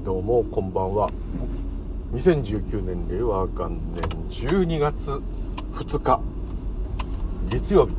[0.00, 1.10] ー、どうもこんばんは。
[2.12, 5.20] 2019年令和元年12月
[5.74, 6.20] 2日
[7.48, 7.92] 月曜日、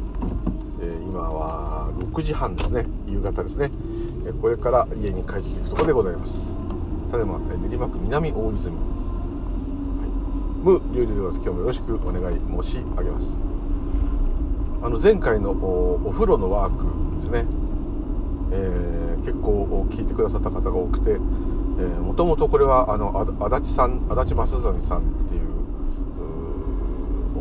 [0.81, 2.85] えー、今は6時半ですね。
[3.07, 3.69] 夕方ですね、
[4.27, 6.57] えこれから家に帰っていくところでございます。
[7.11, 8.81] ただいま練馬区南大泉、は
[10.03, 11.35] い、無流々でございます。
[11.35, 13.33] 今日もよろしくお願い申し上げます。
[14.83, 17.45] あの前回のお風呂のワークですね。
[18.53, 21.17] えー、結構聞いてくださった方が多くて
[21.85, 25.51] もともとこれはあの足立さん足立正純さんっていう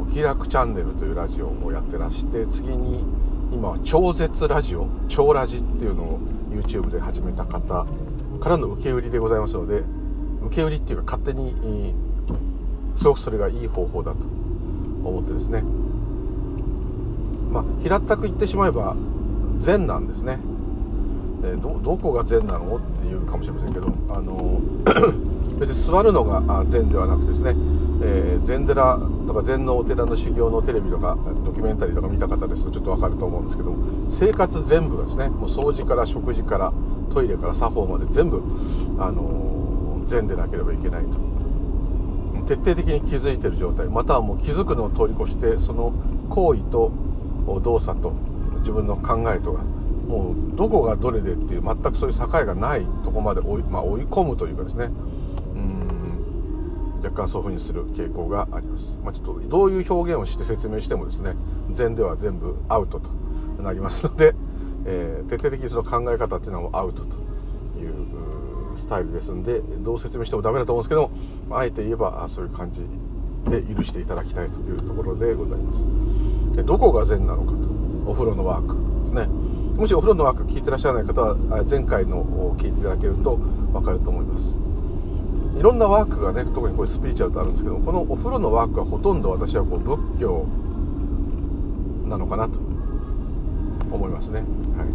[0.01, 3.05] お気楽チャンネルというラジオをやってらして次に
[3.53, 7.87] 今は超絶ラジオ超ラジっていうのを YouTube で始めた方
[8.41, 9.83] からの受け売りでございますので
[10.43, 11.95] 受け売りっていうか勝手に
[12.97, 14.19] すごくそれがいい方法だと
[15.05, 15.63] 思ってですね。
[17.51, 18.97] まあ平ったく言ってしまえば
[19.59, 20.39] 善なんですね。
[21.43, 22.77] えー、どどこが善なの？
[22.77, 24.61] っていうかもしれませんけどあの
[25.59, 27.55] 別に座るのが善ではなくてですね、
[28.03, 33.75] えー、禅寺とか禅のお寺の修行のテレビとかドキュメンタリーとか見た方ですとちょっと分かると思うんですけど
[34.09, 36.73] 生活全部がですねもう掃除から食事から
[37.13, 38.43] トイレから作法まで全部、
[38.99, 41.19] あの善でなければいけないと。
[42.47, 43.87] 徹底的に気づいてる状態。
[43.87, 45.93] またはもう気づくのを通り越してその
[46.29, 46.91] 行為と
[47.63, 48.13] 動作と
[48.59, 49.61] 自分の考えとが
[50.11, 54.91] もうどこがどれでっていう全くそういう境がないとこまで追い,、まあ、追い込むというかですね。
[55.55, 57.01] うん。
[57.01, 61.35] 若干そういうふうにする傾向があります、まあ、ちょっとどういう表現をして説明してもですね
[61.71, 63.09] 禅では全部アウトと
[63.63, 64.35] なりますので、
[64.85, 67.17] えー、徹底的にその考え方っていうのはもうアウトと
[67.79, 67.95] いう
[68.77, 71.11] スタイルですんでどう説明してもダメだと思うんですけど
[71.49, 72.81] もあえて言えばそういう感じ
[73.49, 75.85] で許していただきたいというところでございます。
[76.57, 77.81] でどこが禅なのかと。
[78.07, 78.75] お風呂のワーク
[79.05, 79.40] ですね。
[79.81, 84.59] もしお風呂のワーク聞いてらっしゃらない方は前回のを聞いていただけると分かると思います。
[85.59, 90.45] いろんなワークがね特にこれスピリチュアルとあるんですけどこのお風呂のワークはほとんど私はこう仏教
[92.09, 92.59] なのかなと
[93.91, 94.89] 思いますね、はい。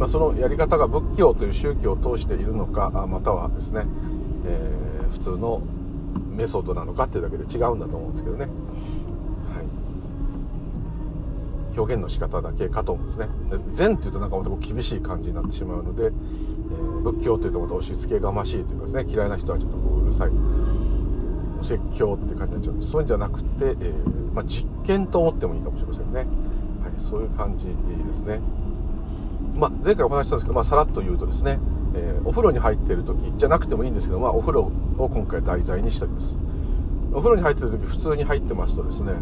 [0.00, 3.84] まあ、そのやり方が仏教という宗教を通しているのかまたはですね、
[4.46, 5.62] えー、普通の
[6.32, 8.48] メソッドなのかっていうだけで違うんだと思うんですけどね。
[11.78, 13.28] 表現の仕方だけかと思うんですね。
[13.72, 20.30] 禅っていうとなんかまた厳しい感じになってしまうので、えー、仏教っていうとまた押し付けがましいというかですね嫌いな人はちょっとこううるさい
[21.62, 26.26] 説教って感じになっちゃうそういうんじゃなくて、えー、まあ、実験と思ってもいいかもしれませんね、はい、
[26.96, 27.72] そういう感じで
[28.12, 28.40] すね、
[29.54, 31.58] まあ、前回お話したんですけど、まあ、さらっと言うとですね、
[31.94, 36.36] えー、お風呂に入ってる時じゃなくてもいいんですけど、まあ、お風呂を今回題材にしております。
[37.12, 39.12] お風呂に入ってる時普通に入ってますとですね、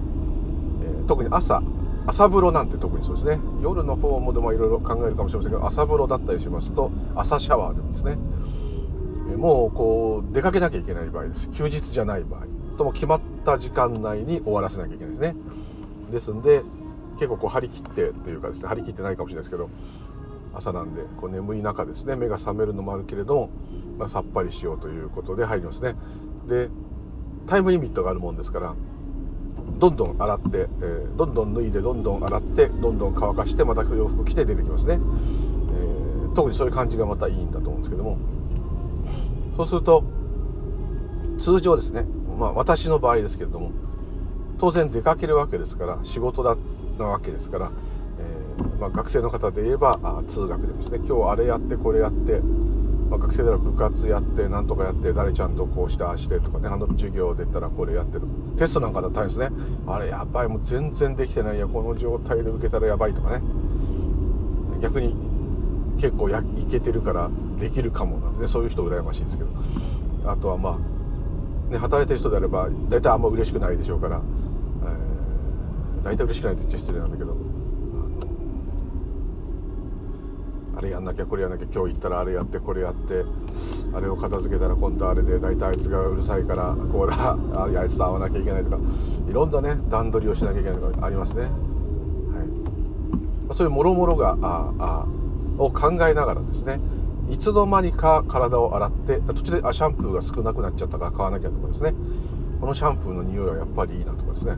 [0.83, 1.63] えー、特に朝
[2.07, 3.39] 朝風呂なんて特にそうですね。
[3.61, 8.17] 夜の方もでもいろいろ考えるかもしれませんけど朝風呂だったりしますと朝シャワーでもですね。
[9.37, 11.51] もうこう出かけなきゃいけない場合です。
[11.51, 12.47] 休日じゃない場合。
[12.79, 15.37] とも決まった時間内に終わらせなきゃいけないですね。
[16.11, 16.63] ですんで
[17.17, 19.71] 結構こう張り切ってというかですね張り切ってないかもしれないですけど
[20.55, 23.51] 朝なんでこう眠い中ですね目が覚めるのもあるけれども、
[23.99, 25.97] まあ、さっぱりしようということで入りますね。
[26.47, 26.69] で
[27.47, 28.75] タイムリミットがあるもんですから
[29.79, 38.19] どんどん洗って、えー、どんどん脱いでどんどん洗ってどんどん乾かしてまた洋服着て出てきますね、えー、特にそういう感じがまたいいんだと思うんですけども。
[39.57, 40.05] そうすると
[41.39, 42.05] 通常ですね。
[42.39, 43.73] まあ私の場合ですけれども
[44.59, 46.57] 当然出かけるわけですから仕事だ
[46.99, 47.71] なわけですから、
[48.19, 50.99] えー、まあ、学生の方で言えば通学でですね。
[50.99, 52.43] 今日あれやってこれやって
[53.09, 58.27] まあ、学生なら部活やってなんとかやって誰ちゃんとこうしてああしてとかねあの授業出たらこれやってとか
[58.59, 59.51] テストなんかだったんですね。
[59.87, 61.59] あれやばいもう全然できてない。
[61.59, 63.43] やこの状態で受けたらやばいとかね。
[64.81, 65.15] 逆に
[65.99, 69.51] 結構やいけてるからできるかもなんでねそういう人羨ましいんですけど。
[70.31, 70.79] あとはま
[71.71, 74.21] あ、ね、働いてる人であれば大体あんま嬉しくないでしょうから、
[75.97, 77.37] えー、大体嬉しくないって言っちゃ失礼なんだけど。
[80.77, 83.25] あれやんなきゃこれやんなきゃ今日行ったらあれやってこれやって
[83.95, 88.79] あれを片付けたら今度あれで大体あいつがうるさいからこうだ あいつと会わなきゃいけないとか
[89.27, 91.51] いろんなね段取りをしなきゃいけないとかありますね、はい。
[93.49, 95.07] まそういうもろもろがああ
[95.59, 96.79] を考えながらですね
[97.31, 101.95] いつの間にか体を洗って途中であシャンプーが少なくなっちゃったから買わなきゃとかですね。
[102.61, 104.57] このシャンプーの匂いはやっぱりいいなとかですね。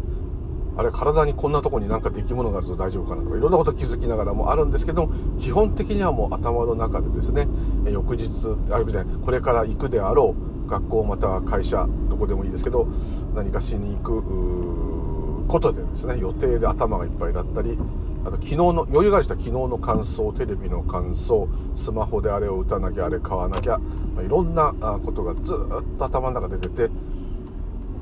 [0.78, 7.48] あれ体にこんなとこになんか出来物があると大丈夫かなとかいろんなこと気づきながらもあるんですけど基本的にはもう頭の中でですね
[7.90, 8.26] 翌日
[8.70, 12.86] あじゃないこれから行くであろう学校または会社どこでもいいですけど
[13.34, 17.76] 何かしに行くことでですね予定で頭がいっぱいだったり
[18.24, 23.78] あと昨日の余裕がある人は昨日の感想テレビの感想スマホであれを打たなきゃあれ買わなきゃ、
[24.14, 24.72] まあ、いろんな
[25.04, 26.90] ことがずっと頭の中で出てて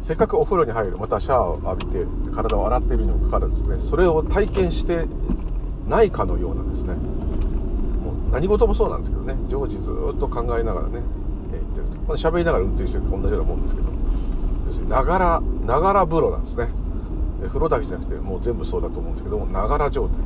[0.07, 5.05] せっかくお風呂に入るまたシャワーを浴びて体を洗っているにもかかわらずですねそれを体験して
[5.89, 6.95] ないかのようなですね。
[6.95, 11.01] もう何事もそうなんですけどね常時ずっと考えながらね
[11.51, 13.89] 言ってると、まあ、喋りながら運転してると同じようなもんですけど
[14.69, 16.69] 要するにながらながら風呂なんですね。
[17.49, 20.19] 風呂だけじゃなくてもう全部そうだと思うんですけどもながら状態。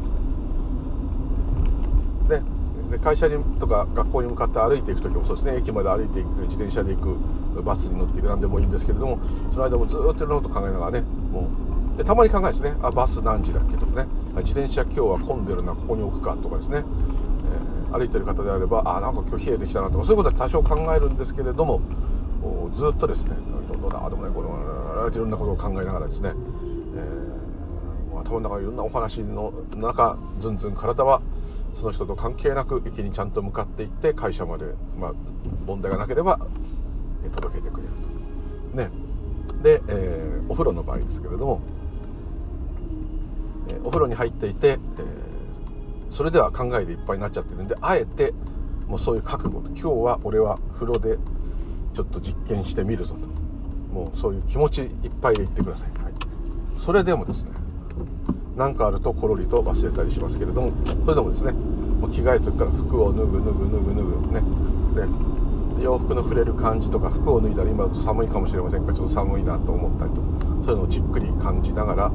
[2.90, 5.56] で会社にとか学校に向かって歩いていく時もそうですね。
[5.56, 9.18] 駅まで歩いていく自転車で行くバスに乗っていく何でもいいんですけれども
[9.52, 11.00] その間もずっといろんなこと考えながらね
[11.30, 11.48] も
[11.94, 12.74] うでたまに考えですね。
[12.82, 14.08] あバス何時だっけとかね。
[14.36, 16.84] 自転車今日は混んでるなここに置くかとかですね、
[17.90, 21.80] えー、歩いてる方であればあなんか今日冷えてきたなとかそういうことは多少考えるんですけれども
[22.72, 23.36] ずっとですね
[23.80, 26.32] どうだでもねこのいろんなことを考えながらですね、
[26.96, 31.20] えー、頭の中いろんなお話の中ずんずん体は
[31.74, 34.66] その人と関係なく駅にちゃんと向かっていって会社まで、
[34.98, 35.12] まあ、
[35.66, 36.38] 問題がなければ
[37.34, 37.88] 届けてくれる
[38.72, 38.76] と。
[38.76, 38.90] ね、
[39.62, 41.60] で、えー、お風呂の場合ですけれども、
[43.68, 44.78] えー、お風呂に入っていて、えー、
[46.10, 48.32] それでは考えでいっぱいになっちゃってるんであえて
[48.86, 51.18] もうそういう覚悟今日は俺は風呂で
[51.94, 53.30] ちょっと実験してみるぞと。
[53.90, 54.90] もうそういう気持ちいっ
[55.20, 56.12] ぱいで言ってください、はい、
[56.78, 57.50] それでもですね
[58.60, 64.42] 何かあるとコロリと忘れたりしますけれどもそれでもですねもう着替える時から服を脱ぐ脱ぐ脱ぐ脱ぐね。
[65.78, 72.12] で洋服の触れる感じとか服を脱いだら今だと寒いかもしれませんがちょっと寒いなと思ったりとそういうのをじっくり感じながら、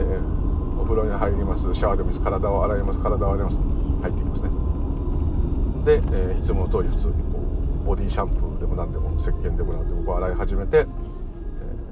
[0.00, 1.72] えー、お風呂に入ります。
[1.72, 2.98] シャワーで水体を洗います。
[2.98, 3.60] 体を洗います。
[4.02, 4.50] 入っていきますね。
[5.84, 7.38] で、えー、いつもの通り普通にこ
[7.82, 10.86] うボディシャンプーでも何でも石鹸でも何でもこう洗い始めて、えー、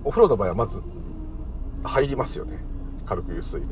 [0.02, 0.82] お風呂の場合はまず
[1.84, 2.73] 入りますよね。
[3.04, 3.66] 軽くゆすいで、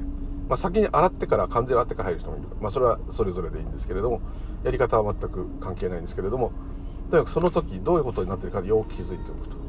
[0.49, 2.46] まあ、先に洗ってから完全に洗ってから入る人もいる。
[2.61, 4.20] まあ、それはそれぞれでいいんですけれども
[4.64, 6.52] やり方は全く関係ないんですけれども
[7.11, 9.62] とにかくその時どういうことになってるかよく気づいておくと。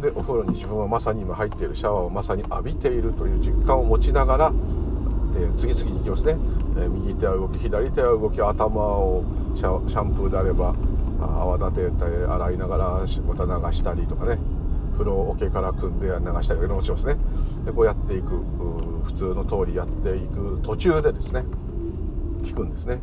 [0.00, 4.52] でお風呂に自分はまさに今入っているシャワーをまさに浴びているという実感を持ちながら、
[5.36, 6.36] えー、次々に行きますね、
[6.76, 9.24] えー、右手は動き左手は動き頭を
[9.54, 10.74] シャシャンプーであれば
[11.18, 12.84] 泡立てて洗いながら
[13.26, 14.55] また流したりとかね。
[14.96, 16.12] 風呂桶から組んで流
[16.42, 17.16] したりもしますね。
[17.64, 18.28] でこうやっていく
[19.04, 21.44] 普通の通りやっていく途中でですね
[22.42, 23.00] 聞くんですね。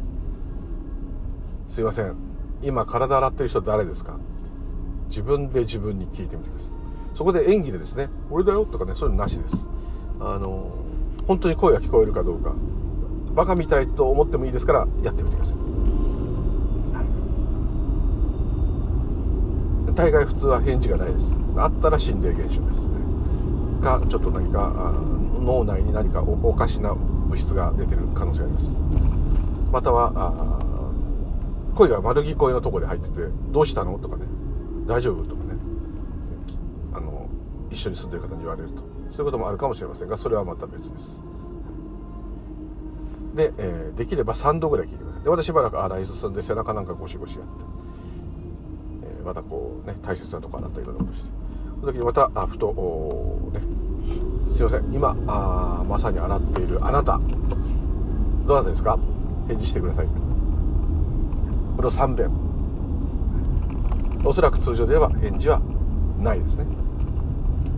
[1.68, 2.16] すいません。
[2.62, 4.18] 今体洗ってる人誰ですか？
[5.10, 6.69] 自分で自分に聞いてみてください。
[7.13, 9.66] そこで演技でですね俺だよとかねそういうのなしです。
[10.19, 10.72] あの
[11.28, 12.54] 本当に声が聞こえるかどうか
[13.34, 15.73] バカみたいと思ってもいいですからやってみてください。
[19.95, 21.31] 大概普通は返事がないです。
[21.56, 22.94] あったら心霊現象ですね。
[23.81, 24.94] かちょっと何か
[25.40, 28.66] 脳内に何かおかしな物質が出てる可能性があります。
[29.72, 30.60] または
[31.75, 34.24] 声が丸聞こえのとこで入ってて「どうしたの?」とかね
[34.88, 35.57] 「大丈夫?」とかね。
[36.94, 37.28] あの
[37.72, 38.84] 一緒に住んでる方に言われると。
[39.12, 41.22] そういうこともあるかもしれませんがそれはまた別です。
[43.36, 45.24] で、えー、できれば3度ぐらい聞いてください。
[45.24, 47.63] で私しばらく洗い進んで背中なんかゴシゴシやって。
[49.24, 51.31] またこうね大切なとこ洗ったりいろんなことして
[51.80, 52.74] その時にまたあふと
[53.54, 53.60] ね
[54.50, 57.19] すいません今あまさに洗っているあなた
[58.45, 59.00] どうなたですか？
[59.47, 60.14] 返事してくださいと。
[61.76, 62.30] これを3遍。
[64.26, 65.62] おそらく通常では返事は
[66.19, 66.66] ないですね。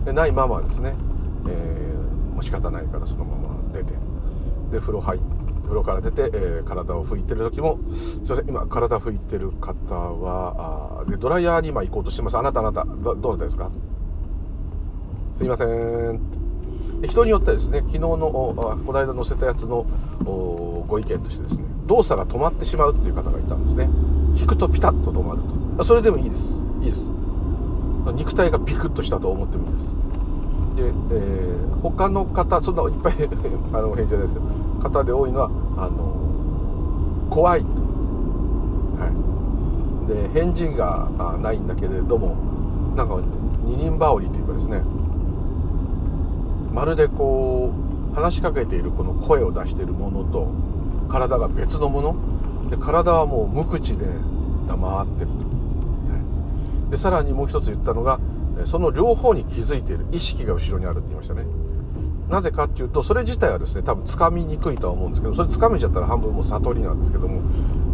[0.04, 0.94] でないままですね、
[1.48, 3.94] えー、もう仕方ないからそのまま出て。
[4.72, 5.35] で風呂入って
[5.66, 12.36] 風呂から出て、えー、体を拭いてる時もすいません今体拭いてる方はあでドライヤーに今行こうとしてます。
[12.38, 13.70] あなたあなたどどなたですか？
[15.36, 16.20] すいません
[17.06, 18.54] 人によってはですね昨日のこ
[18.92, 19.84] の間載せたやつの
[20.24, 23.88] ご意見としてですね動作が止まってしまうっていう方がいたんですね。
[24.34, 25.42] 聞くとピタッと止まる
[25.78, 25.84] と。
[25.84, 26.52] それでもいいです。
[26.80, 27.04] いいです。
[28.14, 31.10] 肉体がピクッとしたと思ってもいいです。
[31.10, 33.14] で、えー、他の方そんないっぱい
[33.72, 34.46] あの返事じゃないですけど
[34.88, 36.16] 方で多いのはあの
[37.30, 37.60] 怖い、
[38.98, 39.08] は
[40.06, 42.36] い、で返事がないんだけれども
[42.96, 43.20] なんか
[43.64, 44.80] 二人羽織というかですね
[46.72, 47.72] まるでこ
[48.12, 50.50] う話しかけているこの声を出しているものと
[51.08, 52.16] 体が別のもの。
[52.70, 54.06] で体はもう無口で
[54.66, 55.26] 黙ってる。
[55.26, 55.38] と、は
[56.88, 58.18] い、でさらにもう一つ言ったのが
[58.64, 61.44] その両方に気づいている意識が後ろにあるって言いましたね。
[62.28, 67.40] なぜかっていうとそれ自体はですね多分つかみにくいとは思うんですけどそれつかめちゃったら半分もう悟りなんですけども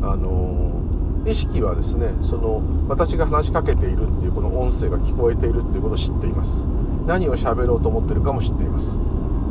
[0.03, 0.83] あの
[1.27, 6.65] 意識はですねその私が話しかけているっていうこの音声が聞こえているっていうことを知っています。
[7.07, 8.97] 何を喋ろうと思ってるかも知っています。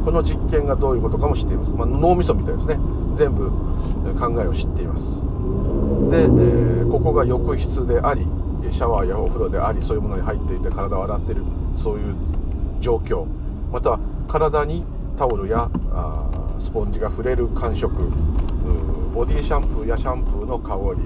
[0.03, 2.77] この実験がどういうことかも知っています、まあ、脳みそみたいですね。
[3.15, 3.51] 全部
[4.19, 5.03] 考えを知っています。
[6.09, 8.25] で、えー、ここが浴室であり
[8.71, 11.43] シャワーやお風呂でありそういうものに入っていて体を洗ってる
[11.75, 12.15] そういう
[12.79, 13.25] 状況。
[13.71, 13.99] また
[14.31, 14.85] 体に
[15.17, 18.09] タオルやあスポンジが触れる感触
[19.13, 21.01] ボディシャンプーやシャンプーの香り、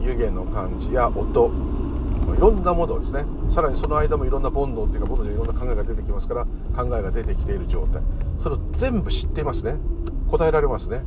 [0.00, 1.52] えー、湯気の感じや音
[2.34, 3.24] いろんなものですね。
[3.50, 8.00] さらにその間もいろんな煩悩っていうか煩悩でいろんな考えが出てきますから考えが出てきている状態。
[8.38, 9.74] それを全部知っていますね。
[10.28, 11.02] 答えられますね。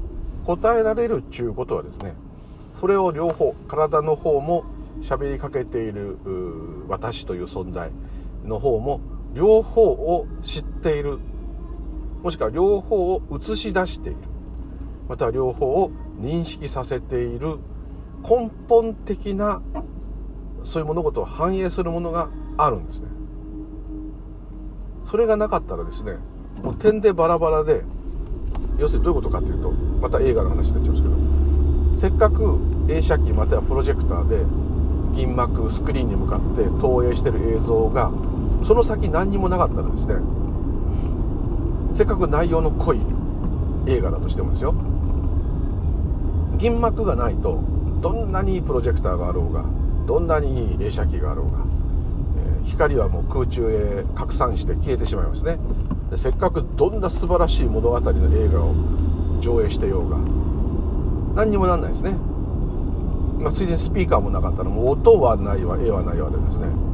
[0.45, 2.13] 答えられるっちゅうことはですね
[2.75, 4.65] それを両方体の方も
[5.01, 6.17] 喋りかけている
[6.87, 7.91] 私という存在
[8.43, 9.01] の方も
[9.33, 11.19] 両方を知っている。
[12.21, 14.17] もしくは両方を映し出している。
[15.09, 17.57] または両方を認識させている
[18.23, 19.61] 根本的な
[20.63, 23.07] そういう物事を反映するものがあるんですね。
[25.05, 26.13] それがなかったらですね
[26.63, 27.81] もう点でバラバラで
[28.77, 34.45] 要するにどういうことかっていうとまた映画の話になっちゃうんですけどせっかく映写機またはプロジェクターで
[35.13, 38.11] 銀幕スクリーンに向かって投影してる映像が
[38.63, 40.15] その先何にもなかったらですね。
[41.93, 43.01] せっかく内容の濃い
[43.87, 44.73] 映画だとしてもですよ。
[46.57, 47.61] 銀幕がないと
[48.01, 49.63] どんなにプロジェクターがあろうが
[50.05, 51.59] どんなにいい映写機があろうが、
[52.61, 55.57] えー、光はもう空中へ拡散して消えてしまいますね。
[56.09, 58.75] でせっかくどんな素晴らしい物語の映画を
[59.39, 60.17] 上映してようが
[61.35, 62.15] 何にもなんないですね。
[63.39, 66.90] まあ、ついでにスピーカーもなかったらもう音はないわ絵はないわでですね。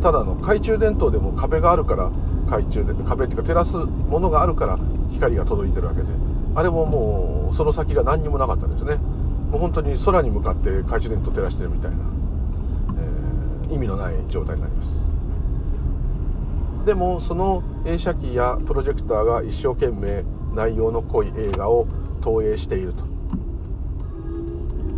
[0.00, 2.10] ただの懐中電灯でも壁があるから
[2.46, 4.78] 懐中で壁っていうか照らすものがあるから
[5.12, 6.08] 光が届いてるわけで。
[6.54, 8.96] あれももうその先が何にもなかったんですね。
[9.50, 11.98] もう本当に空に向かって懐中電灯照らしてるみたいな、
[13.66, 14.98] えー、意味のない状態になります。
[16.86, 20.24] でもその映写機やプロジェクターが一生懸命
[20.54, 21.86] 内容の濃い映画を
[22.22, 23.04] 投影していると。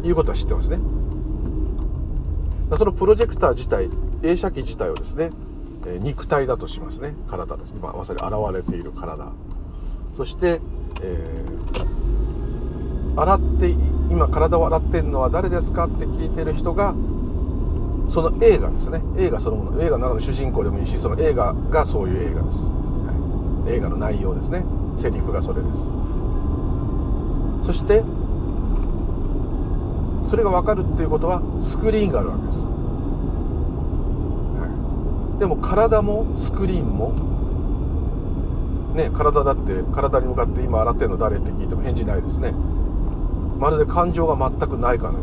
[0.05, 0.79] いうことは知ってますね。
[2.77, 3.89] そのプロジェクター自体
[4.23, 5.31] 映写機自体をですね
[5.87, 7.15] え肉体だとしますね。
[7.29, 7.75] 体です。
[7.75, 9.33] 今まさに現れている体。
[10.17, 10.61] そして、
[11.03, 13.71] えー、洗って
[14.11, 16.95] 今体を洗ってるのは誰ですかって聞いてる人が
[18.09, 19.01] その映画ですね。
[19.17, 19.83] 映画そのもの。
[19.83, 24.65] 映画の中の主人公でもいいしその映画がそういう映画です、はい、映画の内容ですね。
[24.97, 25.79] セリフがそれです。
[27.67, 28.03] そして
[30.27, 32.78] それが分かるっていうことはスクリーンがあるわけです。
[35.39, 37.13] でも体もスクリーンも
[38.95, 42.53] ね体だって体に向かって今洗ってんの誰って聞いても返事ないですね。
[43.59, 45.23] まるで感情が全くないかのよう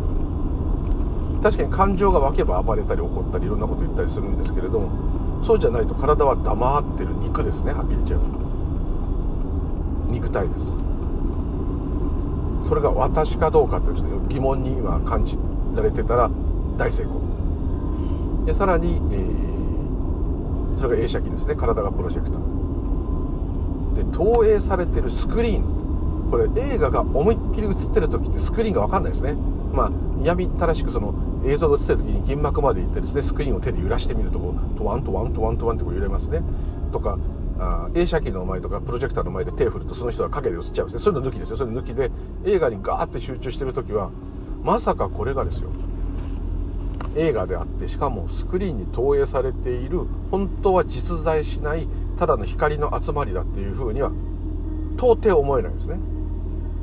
[1.38, 1.42] に。
[1.44, 8.26] 確かに感情が湧けば暴れたり怒ったりいろんなこと言ったりするんですけれどもそうじゃないと体は黙ってる肉ですねはっきり言っちゃうと
[10.12, 10.74] 肉体です。
[12.68, 15.38] それが私かどうかという疑問に今感じ
[15.76, 16.32] られてたら
[16.78, 17.22] 大成功。
[18.46, 19.55] でさらに、えー
[20.76, 21.56] それが映写機ですね。
[21.56, 25.76] 体がプロジェクターで投影されてるスクリーン。
[26.30, 29.36] これ映画が思いっきり映ってる時ってスクリーンが分かんないですね。
[29.74, 29.92] まあ
[30.22, 31.14] 嫌みったらしくその
[31.46, 36.42] 映像が映ってる時に銀幕まで行ってですねスクリーンを手で揺らしてみるとこうトワントワントワントワンってこう揺れますね。
[36.92, 37.18] とか
[37.60, 41.04] あ映写機の前とかプロジェクターの前で手を振るとその人は影で映っちゃうんですね。
[41.04, 41.58] そういうの抜きですよ。
[41.58, 42.12] そういうの抜きで
[42.46, 44.10] 映画にガーって集中してる時は
[44.64, 45.70] まさかこれがですよ。
[47.16, 54.12] 映画であってしかもスクリーンに投影されている本当は実在しないただの光の集まりだっていうふうには
[54.98, 55.98] 到底思えないですね。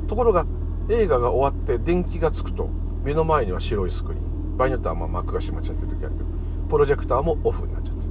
[0.07, 0.45] ところが
[0.89, 2.69] 映画が終わって電気がつくと
[3.03, 4.57] 目の前には白いスクリーン。
[4.57, 6.25] 場合によってはまあ幕が閉まっちゃってる時あるけど
[6.69, 8.09] プロジェクターもオフになっちゃってる。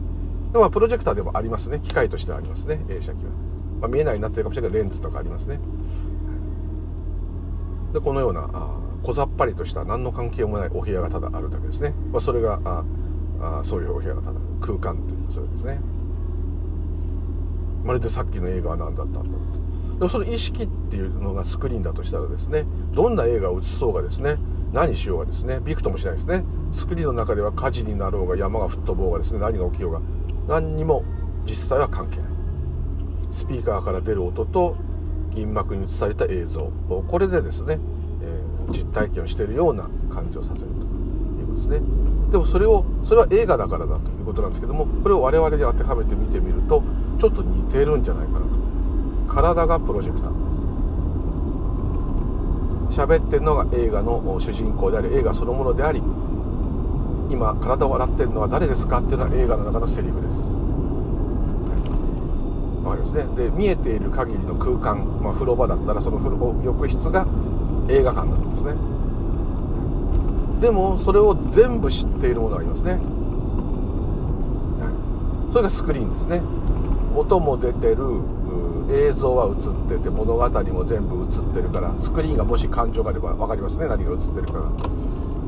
[0.53, 1.81] でもプロジェクターでもありますね。
[1.81, 2.85] 機械としてはありますね。
[2.89, 3.31] 映写機は、
[3.81, 5.61] まあ、見えないようになってるかもしれないけどレンズとかありますね。
[7.93, 8.49] でこのような
[9.03, 12.85] 小ざっぱりとした何の関係もないお部屋がただあるだけですね、まあ、それがあ
[13.61, 15.81] あそういうお部屋がただ空間というかそれですね。
[17.85, 19.99] まるでさっきの映画は何だったんだろうと。
[19.99, 24.37] でもその意識っていうのがスクリーンだとしたらですねどんな映画を映そうがですね
[24.73, 26.45] 何しようがですねびくともしないですね。
[26.71, 30.01] スクリーンの中では火事になろうが山が吹っ飛ぼうがですね何が起きようが
[30.47, 31.03] 何にも
[31.45, 32.27] 実際は関係ない。
[33.31, 34.77] スピーカーから出る音と
[35.31, 36.71] 銀幕に映された映像。
[37.09, 37.81] これでですね
[38.71, 40.79] 実体験をしているような感じをさせるとい
[41.45, 41.81] うことですね。
[42.31, 46.83] でもそれをそれは映画だからだということなんですけどもこれを我々に当てはめて見てみると
[47.19, 49.33] ちょっと似てるんじゃないかなと。
[49.35, 50.43] 体がプロジェクター。
[52.93, 56.03] 喋ってるのが映画の主人公であり映画そのものであり
[57.31, 60.37] 今体を洗ってるのは誰ですかっていうのは映画の中のセリフです、
[62.85, 63.25] わかりますね。
[63.35, 67.27] で見えている限りの空間、まあ、風呂場だったらその風呂浴室が
[67.93, 68.75] 映画館だったんですね。
[70.61, 73.01] でもそれを全部知っているものがありますね、
[75.51, 76.43] それがスクリーンですね。
[77.15, 77.99] 音も出てる
[78.91, 79.51] 映像は映
[79.95, 83.87] ってて物語も全部映ってるからスクリーンがもし感情があれば分かりますね。
[83.89, 84.73] 何が映ってるか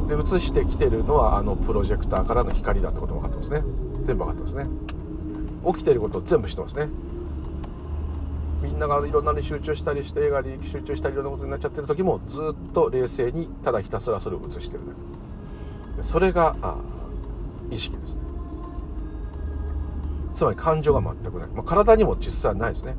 [0.08, 3.62] で映してきてるのはあのプロジェクターからの光だってことも分かってますね。
[4.04, 4.66] 全部分かってますね。
[5.66, 6.88] 起きてることを全部知ってますね。
[8.64, 14.86] みんながいろんなに集中したりして映画に集中したりいろんなことになっちゃってる時もずっと冷静にただひたすらそれを映してる。
[14.86, 14.92] だ
[15.98, 16.56] けそれが
[17.70, 18.14] 意識です。
[18.14, 18.20] ね
[20.32, 22.96] つまり感情が全くない、まあ、体にも実際はないですね。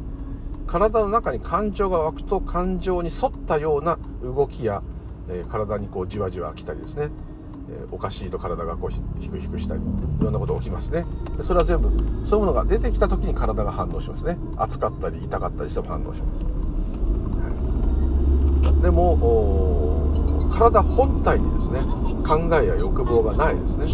[0.68, 4.84] 体の中に感情が湧くと感情に沿ったような動きや、
[5.30, 7.10] えー、体にこうじわじわ来たりですね、
[7.70, 9.84] えー、おかしいと体がこうヒクヒクしたりい
[10.24, 11.06] ろんなこと起きますね。
[11.38, 11.90] でそれは全部
[12.26, 14.38] そういうものが出てきた時に体が反応しますね。
[14.58, 16.44] 熱かったり痛かったりしても反応します、
[18.74, 20.14] はい、でも
[20.54, 21.80] 体本体にですね
[22.26, 23.88] 考えや欲望がないですね。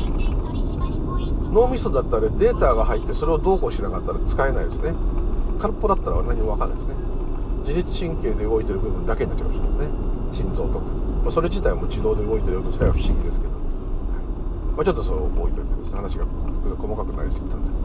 [1.52, 4.94] 脳みそだったらデータが入ってそれをどうこうしなかったら使えないですね。
[5.60, 6.96] 空っぽだったら何も分かんないですね。
[7.68, 9.94] 自律神経で動いてる部分だけになっちゃうかもしれないで
[10.34, 10.46] すね。
[10.48, 10.86] 心臓とか、
[11.24, 13.51] まあ、それ自体も自動で動いてること自体は不思議ですけど、
[14.82, 15.94] まあ、ちょっとそう置いといてです。
[15.94, 17.72] 話が細かくなりすぎたんです。
[17.72, 17.78] け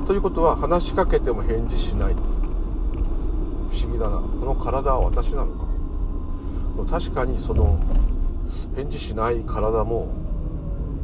[0.00, 2.14] どということは話しかけても返事しない。
[2.14, 2.18] 不
[3.80, 4.16] 思議だな。
[4.18, 5.68] この体は私なのか。
[6.90, 7.78] 確かにその
[8.74, 10.08] 返事しない体も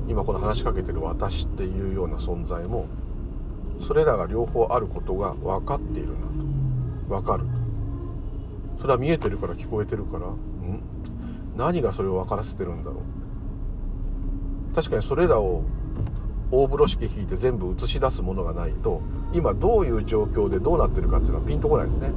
[0.09, 2.89] 今この話しかけてる私っていうような存在も
[3.81, 6.27] それらが両方あることが分かっているんだ
[7.15, 7.21] と。
[7.23, 8.81] 分かると。
[8.81, 10.35] それは見えてるから聞こえてるからん？
[11.57, 13.24] 何がそれを分からせてるんだろう。
[14.75, 15.63] 確かにそれらを
[16.51, 19.01] 大風呂敷引いて全部映し出すものがないと
[19.33, 22.11] 今どういう状況でどうなってるかっていうのはピンとこないですね。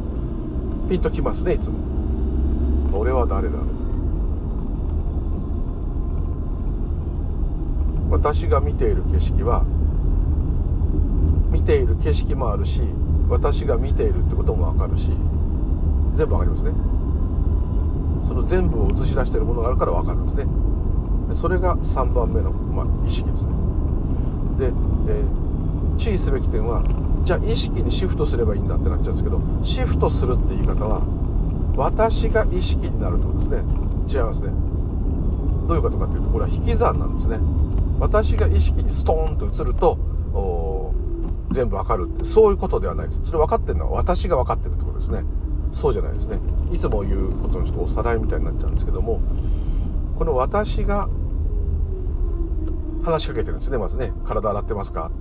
[0.89, 1.75] ピンときますねいつも。
[2.93, 3.67] 俺は誰だろう。
[8.11, 9.65] 私が見ている景色は
[11.51, 12.81] 見ている景色もあるし
[13.29, 15.09] 私が見ているってことも分かるし
[16.15, 16.71] 全部分かりますね。
[18.27, 20.66] その全部を映し出しているものがあるから分かるんですね。
[21.35, 23.49] それが3番目の、まあ、意識ですね。
[24.57, 26.83] で、えー、注意すべき点は
[27.23, 31.01] じゃあ意識にシフトすればいいんだってなっちゃうんですけどシフトするって言い方は
[31.75, 33.57] 私が意識になるってことですね。
[34.07, 34.49] 違いますね。
[35.67, 37.39] どういうことかっていうとこれは引き算なんですね。
[37.99, 39.97] 私が意識にストーンと移ると
[41.51, 43.25] 全部わかるってそういうことではないです。
[43.25, 45.23] それ分かってるのは私が分かってるってことですね。
[45.71, 46.39] そうじゃないですね。
[46.71, 49.21] いつも言うことのちょっとおさらいみたいになっちゃうんですけども
[50.17, 51.07] この私が
[53.03, 55.07] 話しかけてるんですねまずね体洗ってますか？
[55.07, 55.17] って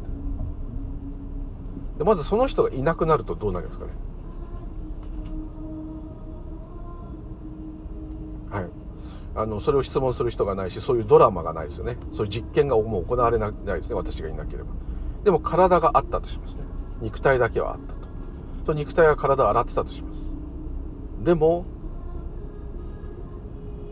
[1.99, 3.93] でまずその人がいなくなるとどうなりますかね？
[8.51, 8.71] はい
[9.35, 14.71] あのそれを質問する人がないしそういうドラマがないですよねそういう実験がもう行われないですね私がいなければ
[15.25, 16.63] でも体があったとしますね。
[17.03, 18.07] 肉体だけはあったと。
[18.65, 20.33] と肉体は体を洗ってたとします。
[21.25, 21.67] でも、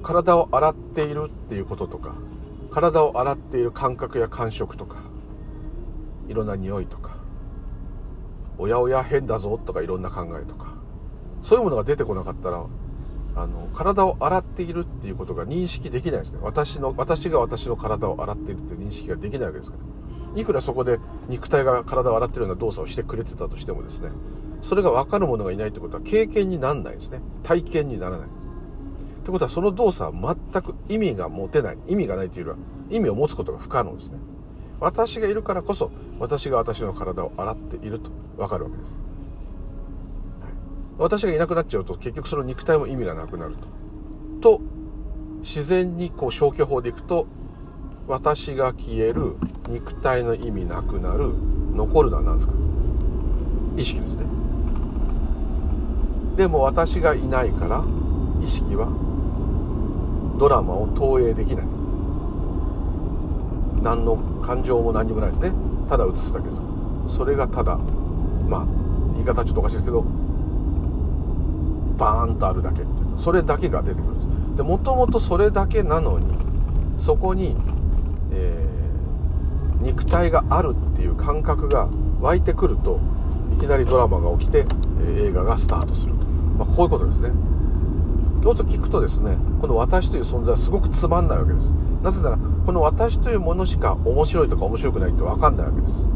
[0.04, 2.14] 体を洗っているっていうこととか、
[2.70, 4.98] 体を洗っている感覚や感触とか、
[6.28, 7.16] いろんな匂いとか、
[8.58, 10.74] おやおや変だぞとかいろんな考えとか、
[11.42, 12.64] そういうものが出てこなかったら、
[13.36, 16.38] あの、体を洗っているっていうことが認識できないですね。
[16.42, 19.94] 私の、私が私の体を洗っているっていう認識ができないわけですから。
[20.40, 24.10] いくらそこで肉体が体を洗ってるような動作をしてくれてたとしてもですね
[24.62, 28.28] それが分かる者がいないってことは経験になんないですね体験にならない
[29.24, 32.66] ってことはその動作は全く意味が持てない意味がないというよりは
[32.98, 34.18] 意味を持つことが不可能ですね。
[34.80, 39.00] 私がいるからこそ私が私の体を洗っていると分かるわけです、
[40.42, 40.50] はい、
[40.98, 43.56] 私がいなくなっちゃうと結局その肉体も意味がなくなる
[44.42, 44.58] と。
[44.58, 44.60] と
[45.40, 47.26] 自然にこう消去法でいくと
[48.06, 49.36] 私が消える
[49.70, 51.32] 肉体の意味なくなる
[51.72, 52.52] 残るのは何ですか？
[53.78, 54.26] 意識ですね。
[56.36, 57.82] でも私がいないから
[58.42, 58.88] 意識は
[60.38, 61.66] ドラマを投影できない。
[63.82, 65.52] 何の感情も何にもないですね。
[65.88, 66.62] ただ映すだけです。
[67.06, 67.76] それがただ
[68.48, 68.66] まあ
[69.14, 70.02] 言い方ちょっとおかしいですけど
[71.98, 72.82] バーンとあるだけ
[73.16, 74.26] それだけが出てくるんです。
[74.56, 76.26] でもともとそれだけなのに
[76.98, 77.56] そこに
[78.36, 81.88] えー、肉体があるっていう感覚が
[82.20, 83.00] 湧いてくると
[83.56, 84.66] いきなりドラマが起きて、
[85.00, 86.24] え、映画がスタートすると、
[86.58, 87.30] まあ、こういうことですね。
[88.44, 91.72] どうぞ聞くとですねこの私という存在はすごくつまんないわけです。
[92.02, 96.06] なぜならこの私というものしか面白いとか面白くないって分かんないわけです。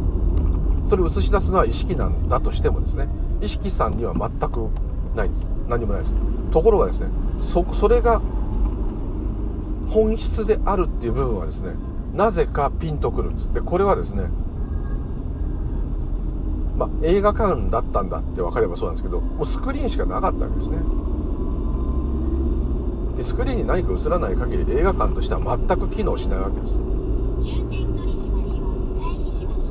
[0.85, 3.09] それを映し出すのは意識なんだとしてもですね
[3.41, 4.69] 意識さんには全く
[5.17, 5.47] ないんです。
[5.69, 6.15] 何もないです。
[6.51, 7.07] ところがですね
[7.41, 8.21] そそれが
[9.89, 11.73] 本質であるっていう部分はですね
[12.13, 13.55] なぜかピンとくるんです。
[13.55, 14.25] でこれはですね
[16.77, 20.77] まあ、映画館だったんだって分かればそうなんですけどもうスクリーンしかなかったわけですね。
[23.19, 26.79] でスクリーンに何か映らない限り映画館としては全く機能しないわけです。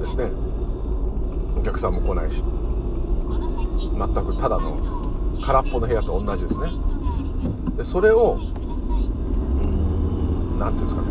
[0.02, 0.30] ですね。
[1.58, 2.44] お客さんも来ないし。
[3.98, 4.78] 全くただの
[5.46, 6.72] 空っぽの部屋と同じですね。
[7.78, 8.38] でそれをう
[9.66, 11.08] ん何ていうんですかね。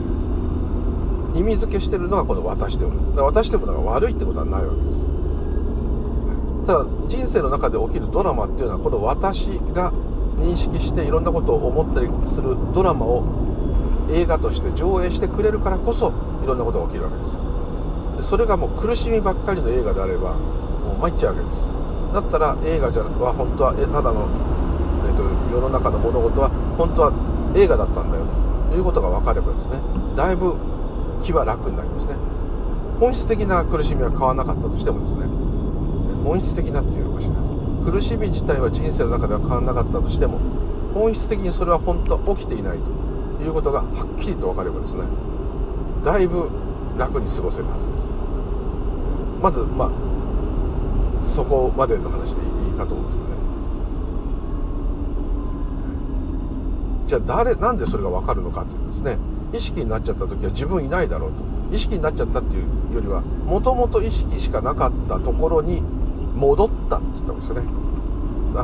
[1.41, 2.93] 意味付けしてるのがこの私でも
[3.25, 5.01] 私でもが悪いってことはないわけです。
[6.67, 9.91] ただ人生の中で起きるドラマっていうのはこの私が
[10.39, 13.25] 認識していろんなことを思ったりするドラマを
[14.11, 16.13] 映画として上映してくれるからこそ
[16.45, 17.25] いろんなことが起きるわけで
[18.23, 18.29] す。
[18.31, 21.67] それがもう苦しみばっかりの映画であればもう参っちゃうわけです。
[22.15, 24.29] だったら映画じゃは本当はただの、
[25.05, 25.23] えーと、
[25.53, 27.13] 世の中の物事は本当は
[27.55, 28.25] 映画だったんだよ
[28.71, 29.81] ということが分かればですね
[30.17, 30.57] だいぶ
[31.23, 32.15] 気は楽になりますね。
[33.01, 35.27] 本質的な苦しみは変わらなかったとしてもですね
[36.25, 37.46] 本質的なっていうのかしら。
[37.87, 40.41] 苦しみ自体は人生の中では変わらなかったとしても
[40.93, 42.91] 本質的にそれは本当は起きていないと
[43.45, 45.03] いうことがはっきりと分かればですね
[46.03, 46.51] だいぶ
[46.99, 48.13] 楽に過ごせるはずです。
[49.41, 49.91] まずまあ
[51.23, 53.37] そこまでの話でいいかと思うんですけどね。
[57.07, 59.19] じゃあ誰なんでそれが分かるのかというとですね
[59.53, 61.37] 意識になっちゃった時は自分いないだろうと。
[61.75, 65.83] 意識になっちゃったっていうよりはもともと意識しかなかったところに
[66.37, 67.63] 戻ったって言ったんですよね。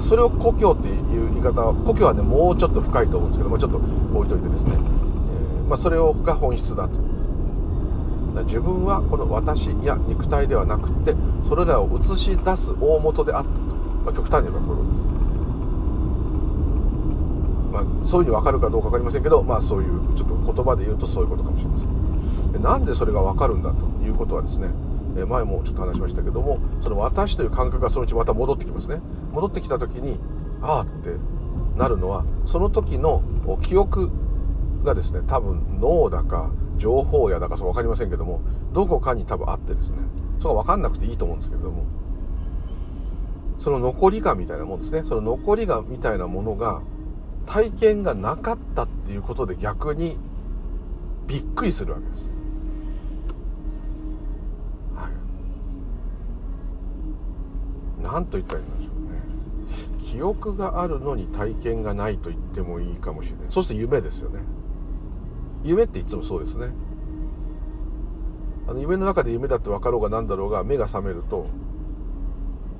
[0.01, 3.77] それを故郷っていう言い方は故郷はねもうちょっと深いと思うんですけどもちょっと
[4.15, 7.13] 置いといてですね、えー、まあ、それをが本質だと。
[8.45, 11.15] 自分はこの私や肉体ではなくて
[11.47, 13.61] それらを映し出す大元であったと、
[14.07, 15.05] まあ、極端に言えばこういうことです、
[17.73, 22.53] まあ、そういうふうに分かるかどうか分かりませんけど、まあ、そういうちょっと言葉で言うとそういうことかもしれません。
[22.53, 24.69] でなんでそれが分かるんだということはですね
[25.13, 29.01] 前もちょっと話しましたけどもその私という感覚がそのうちまた戻ってきますね。
[29.33, 30.19] 戻ってきた時に
[30.63, 31.11] ああって
[31.77, 33.23] なるのはその時の
[33.63, 34.11] 記憶
[34.85, 38.41] がですね多分脳だか情報やだかそう分かりませんけども
[38.73, 39.97] どこかに多分あってですね。
[40.41, 41.85] それが分かんなくていいと思うんですけれども
[43.59, 45.05] その残りがみたいなもんですね。
[45.05, 46.83] その残りがみたいなものが
[47.47, 50.17] 体験がなかったっていうことで逆に
[51.29, 52.29] びっくりするわけです。
[54.97, 55.13] はい。
[58.03, 60.03] なんと言ったらいいんでしょうね。
[60.03, 63.47] 記憶があるのに体験がないと言ってもいいかもしれない。
[63.49, 64.41] そうすると夢ですよね。
[65.65, 66.73] 夢っていつもそうですね
[68.67, 71.47] あの夢の中で夢だって分かろうが何だろうが目が覚めると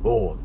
[0.05, 0.37] おお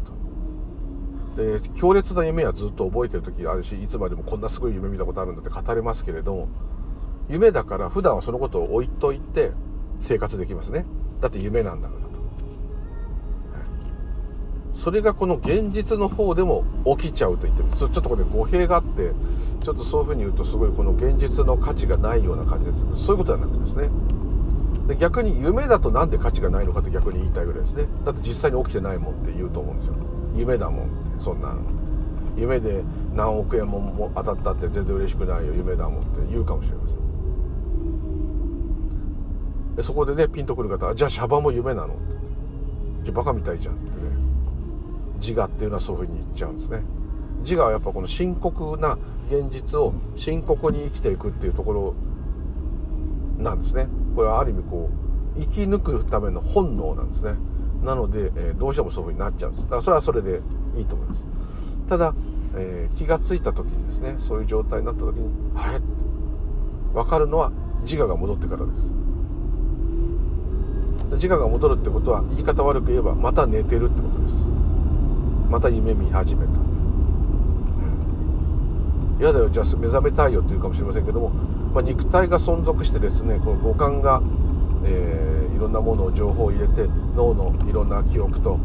[1.35, 6.47] とで強烈な夢はずっと覚えてる時あるしいつまでもこんなすごい夢見たことあるんだって語れますけれども
[7.29, 9.51] 夢だから普段はそのことを置いといて
[9.99, 10.85] 生活できますね
[11.21, 12.06] だって夢なんだから
[14.77, 17.69] それがこの現実の方でも起きちゃうと言ってる。
[17.75, 19.11] ちょっとこれ語弊があって
[19.61, 22.83] ちょっとそういうふうに言うとすごいこの現実の価値がないような感じです。
[22.83, 23.89] けどそういうことじゃなくてですね。
[24.87, 27.87] で逆に夢だとなんで価値がないのかって逆に言いたいぐらいですね。
[28.05, 29.95] だって実際に起きてないもんって言うと思うんですよ。
[30.35, 31.55] 夢だもんってそんな。
[32.37, 32.83] 夢で
[33.15, 35.55] 何億円も当たったって全然嬉しくないよ。
[35.55, 36.97] 夢だもんって言うかもしれません。
[39.75, 43.11] でそこでねピンとくる方はじゃあシャバも夢なのって。
[43.11, 44.16] バカみたいじゃんってね。
[45.19, 46.83] 自我っていうのはそういうふうに言っちゃうんですね。
[47.41, 51.93] 自我はやっぱこの深刻な現実を深刻に生きていくっていうところ
[53.37, 53.87] なんですね。
[54.15, 54.89] これはある意味こ
[55.37, 57.35] う生き抜くための本能なんですね。
[57.83, 59.63] なので、えー、どうしてもそういうふうになっちゃうんです。
[59.65, 60.41] だからそれはそれで
[60.75, 61.27] いいと思います。
[61.87, 62.13] ただ、
[62.55, 65.79] えー、気が付いた時にですねそういう状態になった時にあれ？
[66.93, 67.51] 分かるのは
[67.81, 68.91] 自我が戻ってからです。
[71.11, 74.33] 自我が戻るってことは言い方悪く言えばまた寝てるってことです。
[75.49, 76.67] また夢見始めた。
[79.19, 84.21] 嫌だよじゃあ目覚めたいよって言うかもしれませんけども、まあ、肉体が存続してですねこの五感が、
[84.85, 88.59] えー、いろんなものを情報を入れて脳のいろんな記憶と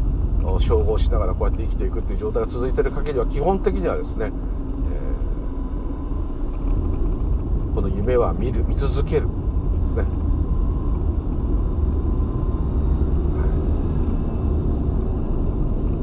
[0.59, 9.27] 照合しながらこうやって生きていくっていう状態が続いている限りは基本的にはですね、えー、この夢は見る見続ける
[9.85, 10.05] ですね。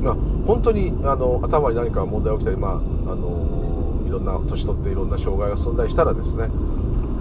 [0.03, 0.16] まあ、
[0.51, 2.79] 本当にあの頭に何か問題が起きたり、まあ、あ
[3.15, 6.49] のいろんな年取っていろんな障害が進んだりしたらですねあ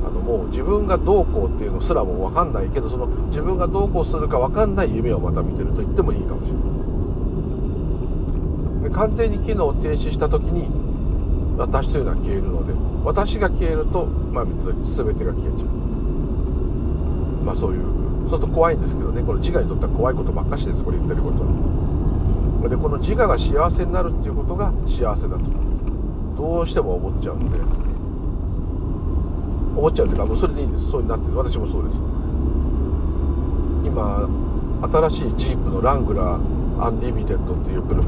[0.09, 6.59] のもう自分がどうこうっていうのすらも分かんないけどその自分がどうこうするか分かんない夢をまた見てると言ってもいいかもしれな
[8.87, 8.89] い。
[8.89, 10.67] で完全に機能を停止した時に
[11.55, 12.73] 私というのは消えるので
[13.05, 15.67] 私が消えるとまあ全てが消えちゃう。
[17.45, 17.83] まあそういう
[18.27, 21.68] そうすると怖いんですけどねこの自我にとっては怖いことばっかしですこれ言ってることは。
[22.67, 25.43] でこの自我が幸せになるっていうことが幸せだと
[26.35, 27.57] どうしても思っちゃうんで。
[29.79, 30.91] 思っちゃうというかもうそれでいいんです。
[30.91, 31.37] そうになってる。
[31.37, 31.95] 私もそうです。
[33.85, 34.27] 今
[34.81, 38.01] 新しいジープのラングラーアンリミテッドっていう車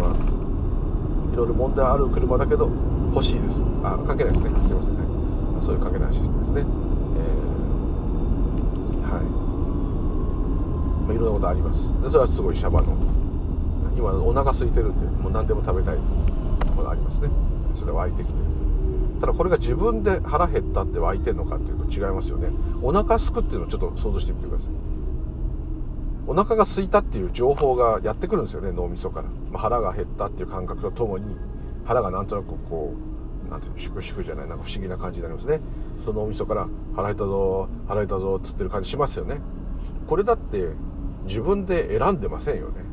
[1.33, 2.69] いろいろ問題ある車だけど
[3.13, 3.63] 欲しいです。
[3.83, 4.49] あ関係ないですね。
[4.63, 5.01] すいませんね。
[5.61, 9.23] そういう関係ないシステムですね、えー、はい、
[11.07, 11.87] まあ、いろんなことあります。
[12.01, 13.20] でそれはすごいシャバの。
[14.01, 17.29] 今お腹空いてるんでもう何でも食べたいものありますね。
[17.75, 18.39] それ湧いてきて。
[18.39, 18.45] る
[19.19, 22.49] ただこれが自分で腹減ったって湧いてるのかっていうと違いますよね。
[22.81, 24.67] お腹すくっていうのをちょっと想像してみてください。
[26.25, 31.35] お腹が空いたっていう情報がやってくるんですよね脳みそから、まあ、腹が減ったっていう感覚とともに
[31.83, 32.93] 腹がなんとなくこ
[33.47, 35.59] うなんていうの粛々じゃないなんか不思議な感じになりますね。
[36.05, 39.41] その脳みそから腹減ったぞ腹減ったぞっつってる感じしますよね。
[40.07, 40.69] これだって
[41.25, 42.90] 自分で選んでませんよね。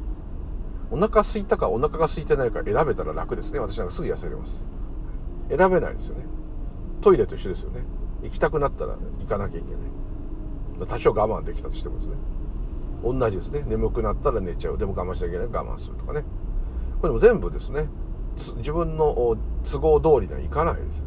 [0.91, 3.59] お腹空いたかお腹が空いてないか選べたら楽ですね。
[3.59, 4.67] 私なんかすぐ痩せれます。
[5.49, 6.25] 選べないですよね。
[7.01, 7.83] トイレと一緒ですよね。
[8.23, 9.79] 行きたくなったら行かなきゃいけな
[10.85, 10.89] い。
[10.89, 12.15] 多少我慢できたとしてもですね。
[13.03, 13.63] 同じですね。
[13.67, 14.79] 眠くなったら寝ちゃう。
[14.79, 15.65] でも我慢しなきゃいけない。
[15.65, 16.25] 我慢するとかね。
[17.01, 17.89] これも全部ですね。
[18.37, 21.05] 自分の都合通りにはいかないですよ。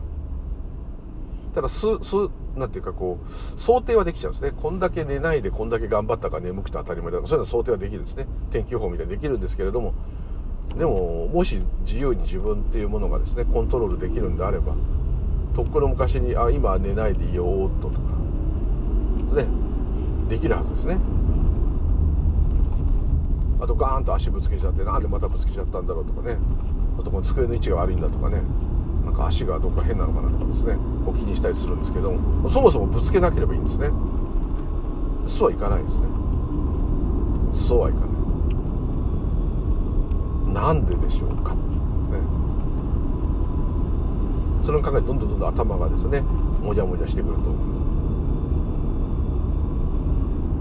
[1.53, 2.15] ただすす
[2.55, 4.51] なんていうかこう想定はできちゃうんですね。
[4.51, 8.27] こんだけ寝ないでこんだけ頑張ったか眠くて当たり前だとかそういうのは想定はできるんですね。
[8.49, 9.93] 天気予報みたいにできるんですけれども。
[10.77, 14.73] でももし自由に自分っていうものがですねコントロールできるんであれば
[15.53, 17.99] とっくの昔に「あ今は寝ないでいよおっと」とか
[19.35, 19.47] ね
[20.29, 20.97] できるはずですね。
[23.59, 26.37] あとガーンと足ぶつけちゃってなんでまたぶつけちゃったんだろうとかね。
[26.97, 28.41] あとこの机の位置が悪いんだとかね。
[29.05, 30.77] なんか足がどっか変なのかなとかですね。
[31.05, 32.49] お気にしたりするんですけども。
[32.49, 33.89] そもそもぶつけなければいいんですね。
[35.27, 36.03] そうはいかないですね。
[37.51, 38.11] そうはいかない。
[40.53, 41.59] なんででしょうか、ね、
[44.59, 46.19] その考えどんどんどんどん頭がですね
[46.61, 47.73] もじゃもじゃしてくると思いま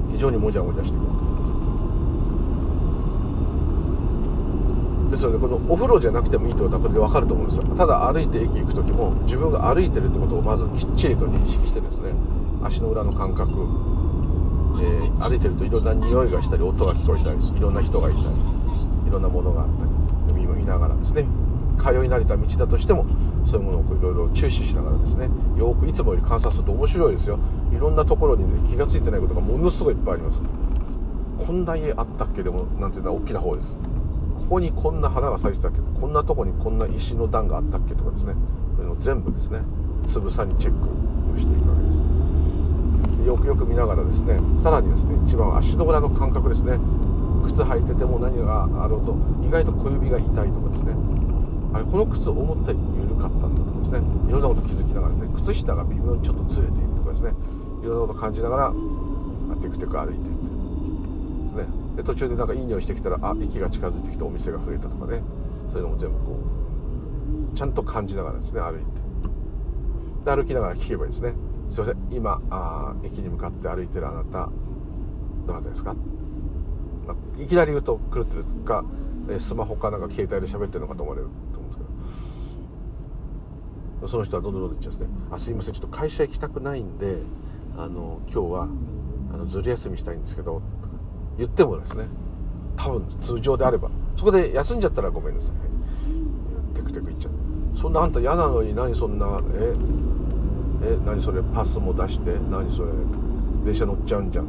[0.08, 0.12] す。
[0.12, 1.08] 非常にもじゃもじゃしてくる。
[5.10, 7.64] ですのでこのお風呂じゃなくてもいいってことはこれで分かると思うんですよ。
[7.76, 12.12] ただ歩いて駅行く時も自分が歩いてるってことをまずきっちりと認識してですね。
[12.62, 13.52] 足の裏の感覚、
[14.80, 18.24] えー、歩いてるといろんな匂いがしたり音が聞こえたりいろんな人がいたり
[19.08, 19.90] いろんなものがあったり
[20.34, 21.26] 見見ながらですね。
[21.78, 23.06] 通い慣れた道だとしても
[23.46, 25.28] そういうものをいろいろ注視しながらですね。
[25.56, 27.38] よくいつもより観察すると面白いですよ。
[27.72, 30.42] いろんなところにね気が付いてないことがものすごいいっぱいあります。
[31.38, 32.42] こんな家あったっけ？
[32.42, 33.74] でもなんていうのは大きな方です。
[34.50, 38.34] ここにこんな花が咲いてたっけこんなとこにこんな石の段があったっけとかですね。
[38.74, 39.60] そういうの全部ですね。
[40.08, 43.28] つぶさにチェックをしていくわけです。
[43.28, 46.80] よくよく見ながらですねさらにですね一番足の裏の感覚ですね。
[47.46, 49.14] 靴履いてても何があろうと
[49.46, 50.94] 意外と小指が痛いとかですね。
[51.72, 54.02] あれこの靴思ったより緩かったんだとかですね。
[54.28, 57.30] いろんなこと気づきながらね靴下が微妙にちょっとずれているとかですね。
[57.84, 58.74] いろんなこと感じながら
[59.62, 60.39] テクテク歩いていって
[62.00, 65.20] で途中でなんかいい匂いしてきたらあ駅が近づいてきてお店が増えたとかね。
[65.70, 66.38] そういうのも全部こ
[67.52, 68.84] うちゃんと感じながらですね歩いて。
[70.24, 71.34] で歩きながら聞けばいいですね。
[71.68, 74.50] すいません今あ駅に向かって歩いてるあなた
[75.46, 75.94] どなたですか？
[77.06, 78.84] まあ、いきなり言うと狂ってるか、
[79.38, 81.84] スマホかなんか携帯で喋ってるのかと思われると思うんですけ
[84.00, 84.08] ど。
[84.08, 87.18] その人はどんどんどんどん言っちゃうんですね「あすいませんちょっと会社行きたくないんで
[87.76, 88.68] あの今日は
[89.34, 90.62] あのずる休みしたいんですけど」
[91.40, 92.04] 言ってもですね
[92.76, 95.60] 多分通常であればそこで休んじゃったらごめんなさい、ね、
[96.74, 97.32] テクテク言っちゃう。
[97.76, 99.74] そんなあんた嫌なのに何そんなえ？
[100.84, 100.98] え？
[101.06, 101.42] 何それ？
[101.42, 102.90] パスも出して何それ？
[103.64, 104.48] 電車乗っちゃうんじゃん。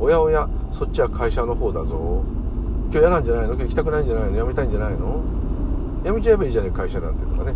[0.00, 2.24] おやおやそっちは会社の方だぞ。
[2.90, 3.54] 今日嫌なんじゃないの？
[3.54, 4.36] 今日行きたくないんじゃないの？
[4.36, 5.22] 辞めたいんじゃないの？
[6.04, 7.54] 辞めちゃえばいいじゃない会社なんてとかね。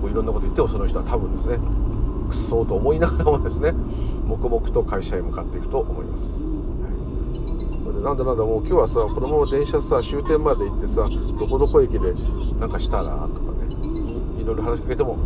[0.00, 1.58] こういろんなこと言ってもその人は多分ですね
[2.28, 3.72] くっそうと思いながらもですね
[4.24, 6.34] 黙々と会社へ向かっていくと思います、
[8.06, 12.14] なんだなんだもう今日はさこのまま電車さ終点まで行ってさどこどこ駅で
[12.54, 13.66] なんかしたらとかね。
[14.38, 15.18] いろいろ話しかけても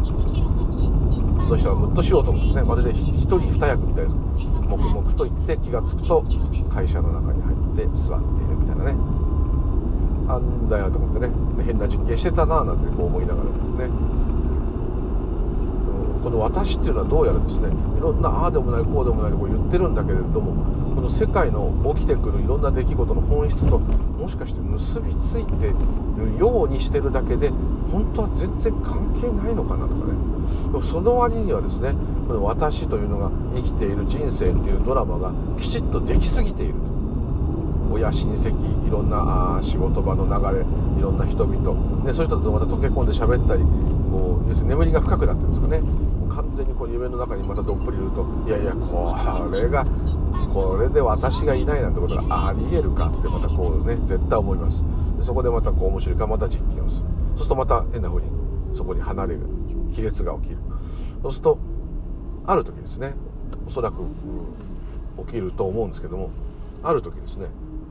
[1.45, 4.57] その人はムッとしようと思うんですねまるで一人二役みたいです。
[4.65, 6.25] 黙々と言って気が付くと
[6.73, 8.97] 会社の中に入って座っているみたいなね。
[10.33, 11.29] あんだよと思ってね。
[11.63, 13.93] 変な実験してたななんてこう思いながらですね。
[16.25, 27.49] この私っていうのはどうやらですねいろんなああでもないこうでもないとこう言ってるんだけれどもこの世界の起きてくるいろんな出来事の本質ともしかして結びついてるようにしてるだけで
[27.91, 30.13] 本当は全然関係ないのかなとかね。
[30.65, 31.95] でもその割にはですね
[32.29, 36.75] この私というのが生きている人生っていうドラマがきちっとできすぎている
[37.91, 38.53] 親親戚
[38.87, 40.65] いろんなあ仕事場の流れ
[40.99, 43.63] いろんな人々、ね、そういう人とまた溶け込んで喋ったり
[44.13, 45.81] こう要するに眠りが深くなってるんですかね。
[46.31, 49.15] 完全にこう夢の中にまたどっぷりいるといやいやこ
[49.53, 49.85] れが
[50.53, 54.83] これで私がいないなんてことがありえるかってまたこうね絶対思います。
[55.19, 57.05] でそこでまたこう面白いからまた実験をする。
[57.35, 58.29] そうするとまた変な風に
[58.75, 59.41] そこに離れる。
[59.95, 60.59] 亀裂が起きる。
[61.23, 61.59] そうすると
[62.47, 63.15] ある時ですね
[63.67, 64.03] おそらく
[65.27, 66.31] 起きると思うんですけども
[66.83, 67.47] ある時ですね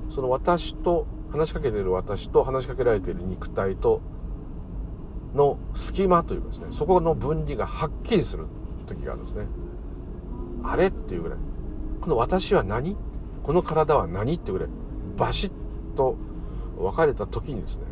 [0.09, 4.01] その私と話しかけてる私と話しかけられている肉体と
[5.35, 6.67] の隙間というかですね。
[6.71, 8.45] そこの分離がはっきりする
[8.87, 9.45] 時があるんですね。
[10.63, 11.37] あれっていうぐらい。
[12.01, 12.95] この私は何？
[13.43, 14.69] この体は何っていうぐらい
[15.17, 15.51] バシッ
[15.95, 16.17] と
[16.77, 17.83] 分かれた時にですね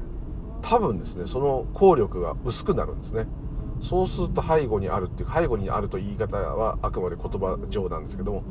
[0.61, 3.27] 多分ですねその効力が薄くなるんですね。
[3.81, 8.43] そうすると背後にあるっていう背後にあると言い方はあくまで言葉上なんですけども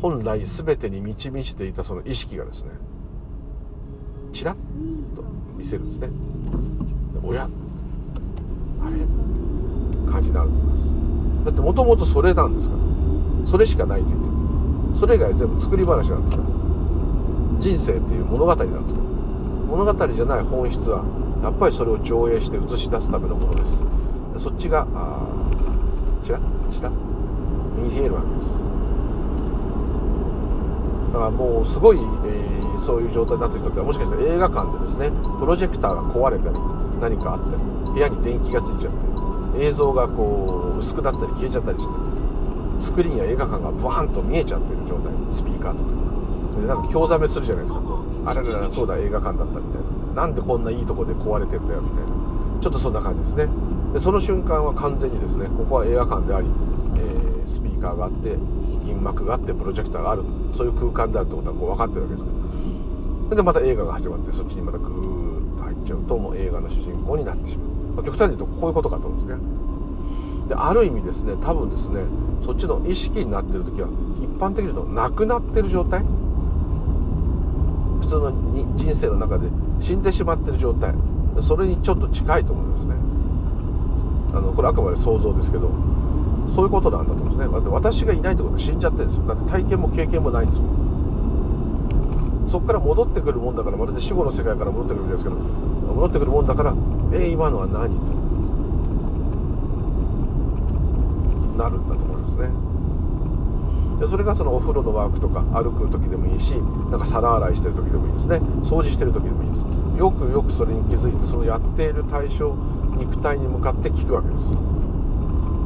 [0.00, 2.70] 本来全てに満ち満ちていたその意識がですね
[4.32, 4.56] チラッ
[5.16, 5.24] と
[5.56, 6.08] 見せるんですね。
[7.22, 7.48] おや
[8.84, 14.20] あれ感じになると思いますだってもともとそれなんですからそれしかないと言っ
[14.94, 16.48] てそれ以外全部作り話なんですから
[17.60, 19.06] 人生っていう物語なんですから
[19.68, 21.04] 物語じゃない本質は
[21.42, 23.98] やっぱりそれを上映して映し出すためのものです。
[24.38, 25.26] そっちがあ
[26.22, 26.92] チラッチラッ
[27.76, 28.48] 見えるわけです。
[31.12, 36.58] だからもうすごい、えー、そういう状態になってる時はもしかしたら映画館でですねプロジェクターが壊れたり
[37.00, 37.62] 何かあったり
[37.98, 38.92] 部屋に電気がついちゃっ
[39.54, 41.98] て映像がこう薄くなったり消えちゃったりして
[42.78, 45.98] スクリーンや映画館がバーンと見えちゃってる状態スピーカーとか。
[46.60, 47.82] でなんか興ざめするじゃないですか。
[48.26, 49.82] あれららそうだ映画館だったみたい
[50.14, 50.22] な。
[50.22, 52.08] なんでこんないいとこで壊れてんだよみたいな。
[52.60, 53.48] ちょっとそんな感じですね。
[53.92, 56.46] でその瞬間は完全にですねここは映画館であり、
[56.96, 58.36] えー、スピーカーがあって
[58.84, 62.30] 銀幕があってプロジェクターがあるそういう空間であるってことはこう分かってるわけですか
[63.30, 67.67] らでまた映画が始まってそっちにまたグーッと入っちゃうともう映画の主人公になってしまう、
[68.00, 69.48] あ、極端に言うとこういうことかと思うんですね。
[70.48, 72.00] である意味ですね多分ですね
[72.42, 73.88] そっちの意識になってる時は
[74.20, 76.04] 一般的に言うとなくなってる状態。
[78.00, 78.32] 普通の
[78.76, 79.48] 人生の中で
[79.80, 80.94] 死んでしまってる状態。
[81.42, 82.94] それにちょっと近いと思いますね。
[84.32, 85.70] あのこれあくまで想像ですけど
[86.54, 87.52] そういうことなんだと思うんですね。
[87.52, 89.26] だって私がいないってことは死んじゃってるんですよ。
[89.26, 90.88] だって体験も経験もないんですもん。
[92.48, 96.74] そこから戻ってくるもんだからまるで死後の世界から戻ってくるんですけど戻ってくるもんだから
[97.12, 98.18] え、今のは何と？
[101.58, 102.50] なるんだと思いますね。
[103.98, 108.36] でそれがそのお風呂のワークとか歩く時でもいいしなんか皿洗いしてる時でもいいですね。
[108.62, 109.64] 掃除してる時でもいいです。
[109.98, 112.54] よくよくそれに気づいてそのやっている対象
[112.96, 114.54] 肉体に向かって聞くわけです。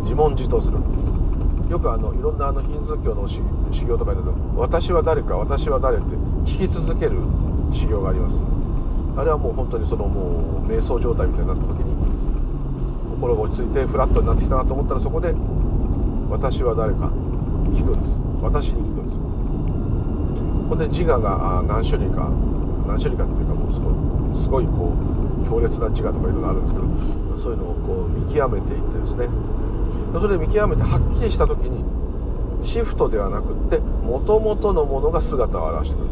[0.05, 0.79] 自問自答する
[1.69, 3.43] よくあのいろんなあのヒンズー教の修
[3.87, 4.21] 行とかで
[4.57, 7.19] 私は誰か私は誰って聞き続ける
[7.71, 8.37] 修行があります。
[9.17, 11.95] あれはもう本当にそのもう瞑想状態みたいになった時に
[13.11, 15.35] 心が落ち着いてフラットになってきたなと思ったらそこで
[16.31, 17.13] 私は誰か
[17.73, 18.17] 聞くんです。
[18.41, 19.19] 私に聞くんです。
[20.69, 22.29] ほんで自我が何種類か
[22.89, 23.95] 何種類かっていうかもうすごい
[24.35, 26.87] すごいこう強烈な自我とかいろいろあるんですけど
[27.37, 29.29] そういうのをこう見極めていってですね。
[30.13, 31.85] それで見極めてはっきりした時に
[32.65, 36.09] シフトではなくって元々のものが姿を現してくる、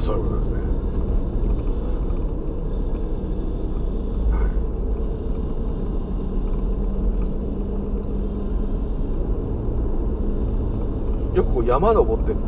[0.00, 0.58] あ、そういうことですね。
[11.36, 12.40] よくこう山登ってって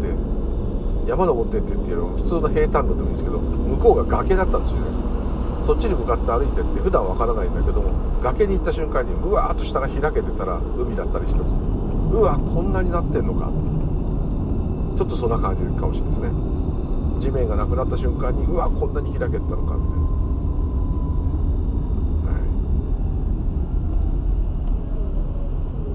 [1.06, 4.86] 山登ってってっていうのは普通の平坦路でもいいんですけど向こうが崖だったんですよね
[5.64, 13.53] そっちに向かって歩いてって普段わからないんだけども崖に行った瞬間にうわーっと下が開けてたら海だったりしてうわこんなになってんのか。
[14.96, 16.51] ちょっとそんな感じかもしれないですね。
[17.18, 20.00] 地面がなくなった瞬間にうわこんなに開けたのかみたい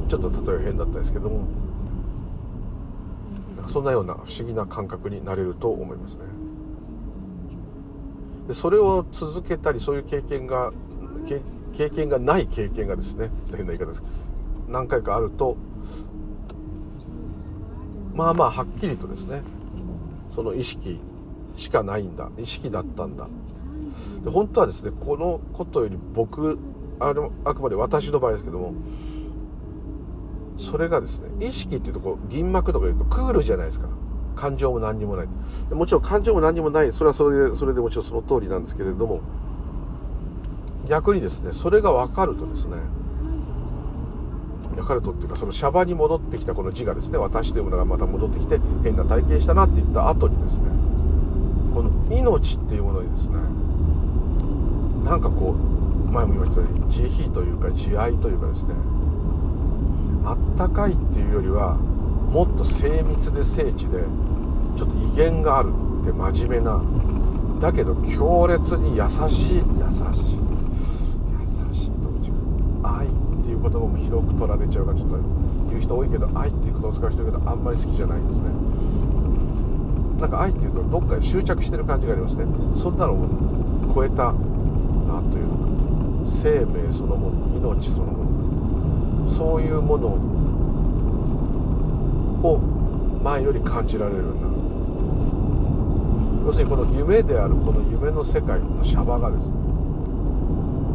[0.03, 1.47] な、ちょっと例え変だったですけども
[3.67, 6.21] そんなような不思議な感覚になれると思いますね。
[8.47, 10.71] でそれを続けたりそういう経験が
[11.73, 14.03] 経験がない経験がですね変な言い方です。
[14.69, 15.57] 何回かあると
[18.15, 19.43] まあまあはっきりとですね
[20.29, 21.01] その意識
[21.57, 22.29] しかないんだ。
[22.37, 23.27] 意識だったんだ。
[24.23, 26.57] で本当はですねこのことより僕
[26.99, 28.73] あれもあくまで私の場合ですけども
[30.57, 33.87] それがですね意識っていうとこう銀幕とか言うとクールじゃないですか。
[34.35, 35.27] 感情も何にもない。
[35.71, 36.91] もちろん感情も何にもない。
[36.91, 39.21] それはそれでそれでもちろんその通りなんですけれども
[40.87, 42.77] 逆にですねそれが分かるとですね
[44.75, 50.63] 分かるとっていうかそのシャバに戻ってきたこの字がですね私というものがまた戻ってきて変な体験したなって言った後にですね
[51.77, 53.35] この命っていうものにですね
[55.05, 58.73] なんかこう前も言いましたように慈悲というか慈愛というかですね
[60.25, 64.01] あったかいっていうよりはもっと精密で精緻で
[64.75, 65.69] ちょっと威厳がある
[66.01, 66.81] って真面目な
[67.61, 69.61] だけど強烈に優しい優しい
[71.29, 71.45] 優
[71.77, 72.81] しいと違う。
[72.81, 73.09] 愛っ
[73.45, 75.17] ていう言葉も広く取られちゃうからちょっと
[75.69, 78.66] 言う人多いけど愛っていうことを使う人いるけどあんまり好きじゃないんですね。
[80.19, 82.45] なんか愛っていうとどっかで執着してる感じがありますね。
[82.75, 83.27] そんなのを
[83.93, 85.47] 超えたなという。
[85.47, 85.57] か
[86.25, 89.29] 生命そのもの命そのもの。
[89.29, 90.07] そういうもの
[92.43, 92.59] を
[93.23, 94.53] 前より感じられるようになる
[96.47, 99.53] 要するにこの夢であるこの夢の世界のシャバがですね。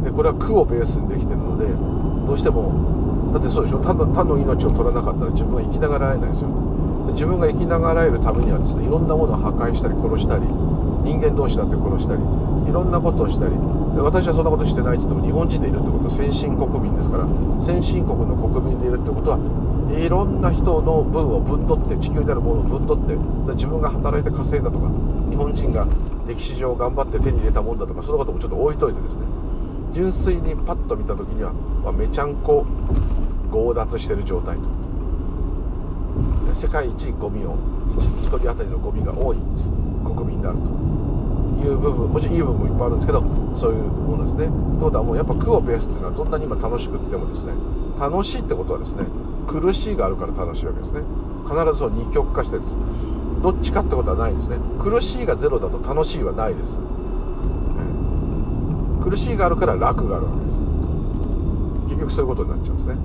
[0.05, 1.67] でこれは苦をベースにできてるので
[2.27, 3.79] どうしてもだってそうでしょ。
[3.79, 6.49] 他の他の命を取らなかったら自分は生きながら会えないですよ。
[7.11, 10.47] 自分が生きながらえるためにはですねいろんなものを破壊したり殺したり
[11.03, 13.53] 人間同士だって殺したりいろんなことをしたり
[13.99, 17.27] 私はそんなことしてないって言っても日本人でいるってことは先進国民ですから
[17.61, 19.39] 先進国の国民でいるってことは
[19.93, 23.19] いろんな人の分を分取って地球であるものを分取って
[23.53, 24.89] 自分が働いて稼いだとか
[25.29, 25.85] 日本人が
[26.27, 29.27] 歴史上頑張って手に入れたもんだとかそのこともちょっと置いといてですね
[29.93, 32.65] 純粋にパッと見た時には、まあ、めちゃんこ
[33.53, 34.82] 強奪してる状態と。
[36.55, 37.57] 世界一ゴミを
[37.97, 39.39] 1, 人当たりのゴミが多い
[40.05, 40.69] 国民であると
[41.67, 43.23] いう部分もちろんいい部分もいっぱいあるんですけど
[43.55, 44.47] そういうものですね。
[44.47, 47.53] ということはもうやっぱ苦をベースっていうのはどんなに今楽しくってもですね
[47.99, 49.05] 楽しいってことはですね
[49.47, 51.03] 苦しいがあるから楽しいわけですね。
[51.45, 52.77] 必ずそう二極化してるんです
[53.43, 54.57] どっちかってことはないんですね。
[54.79, 56.79] 苦しいがゼロだと楽しいはないです、ね、
[59.03, 60.59] 苦しいがあるから楽があるわけです。
[61.89, 62.97] 結局そういうことになっちゃうんですね。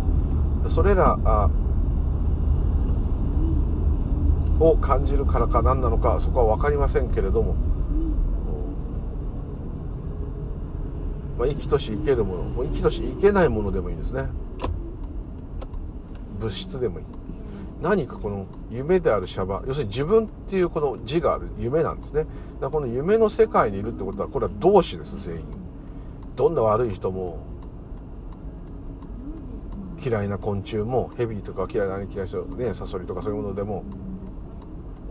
[0.69, 1.49] それらあ
[4.59, 7.55] を感じるからか何なのかそこは分かりませんけれども、
[11.37, 12.43] まあ、生きとし生けるもの。
[12.43, 14.27] もう生きとし生けないものでもいいんですね。
[16.39, 17.05] 物質でもいい。
[17.81, 19.63] 何かこの夢であるシャバ。
[19.67, 21.49] 要するに自分っていうこの字がある。
[21.59, 22.25] 夢なんですね。
[22.59, 25.43] だこの夢の世界にいるってことはこれは同志です全員。
[26.35, 27.39] どんな悪い人も
[30.03, 33.83] 嫌いな昆虫もヘビとか嫌いな嫌いな人ねサソリとかそういうものでも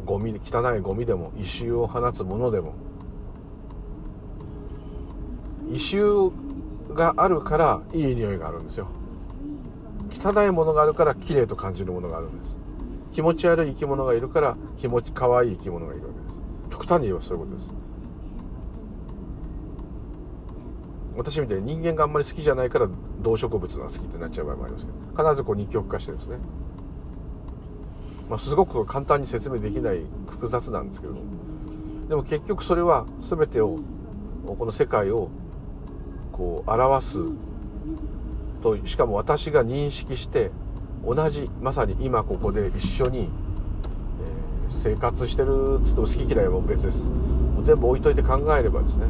[0.07, 2.75] ゴミ汚いゴミでも異臭を放つものでも
[5.69, 6.31] 異臭
[6.95, 8.89] があるからいい匂いがあるんですよ。
[10.09, 12.57] 汚いものがあるから綺麗と感じるものがあるんです。
[13.13, 16.37] 気持ち悪い生き物がいるから気持ち可愛い生き物がいるわけです。
[16.71, 17.71] 極端に言えばそういうことです。
[21.17, 22.89] 私みたいに人間があんまり好きじゃないから
[23.21, 26.37] 動植物が好きってなっちゃう場合もありますけど必ずこう二極化してですね。
[28.29, 31.15] まあ、すごく簡単に説明できない複雑なんですけど
[32.09, 33.79] でも結局それは全てを
[34.47, 35.31] この世界を
[36.33, 37.19] こう表す
[38.63, 40.51] としかも私が認識して
[41.05, 43.29] 同じまさに今ここで一緒に、え、
[44.71, 47.07] 生活してるっつっても好き嫌いは別です。
[47.63, 49.07] 全部置いといて考えればですね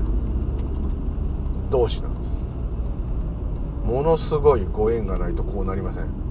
[1.70, 2.26] 同志なんです
[3.84, 6.25] ものすごいご縁がないとこうなりません。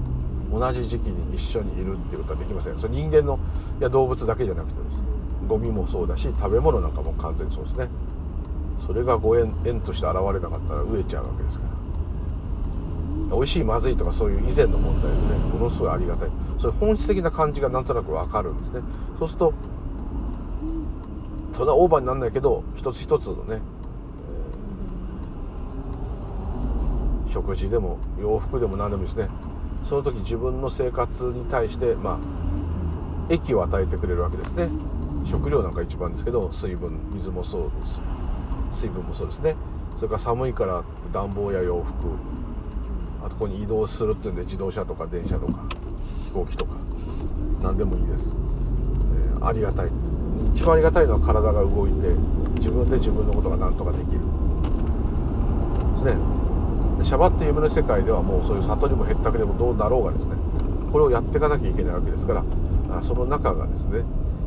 [0.50, 2.78] 同じ時期に一緒にいるっていうことはできません。
[2.78, 3.38] それ人間の
[3.80, 4.98] いや動物だけじゃなくてです。
[4.98, 5.02] ね
[5.46, 7.88] ゴミもそうだし食べ物なんかも完全にそうですね。
[8.86, 11.70] それがご縁縁として現れなかったら飢えちゃうわけですから。
[13.36, 15.22] 美味しいまずいとかそういう以前の問題でね
[15.52, 16.30] ものすごいありがたい。
[16.58, 18.82] そういう本質的な感じがなんとなくわかるんですね。
[19.18, 19.54] そうすると
[21.52, 23.60] そんなオーバーにならないけど一つ一つのね、
[27.26, 29.28] えー、食事でも洋服でも何でもいいですね。
[29.88, 32.18] その時自分の生活に対してまあ
[33.32, 34.68] 液を与えてくれるわけですね。
[35.24, 38.00] 食料なんか一番ですけど水分水もそうです
[38.70, 39.56] 水分もそうですね。
[39.96, 41.92] それから寒いから暖房や洋服
[43.24, 45.64] あとここに移動するっていうんで自動車とか電車とか
[46.26, 46.72] 飛行機とか
[47.62, 48.34] 何でもいいです、
[49.34, 49.90] えー、ありがたい。
[50.54, 52.08] 一番ありがたいのは体が動いて
[52.58, 54.20] 自分で自分のことが何とかできる。
[55.94, 56.35] ですね。
[57.06, 60.34] シャバっていう夢の世界ではもうそういう悟りもへったくれもどうなろうがですね
[60.90, 64.02] これをやっていかなきゃいけないわけですからその中がですね、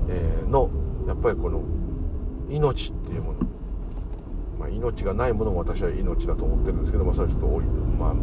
[0.10, 0.70] えー、の
[1.08, 1.64] やっぱりこの
[2.50, 3.40] 命っていうもの、
[4.60, 7.64] まあ、命がないものも私は命だと思ってるんですけどもそれはちょっと多い。
[8.00, 8.16] まあ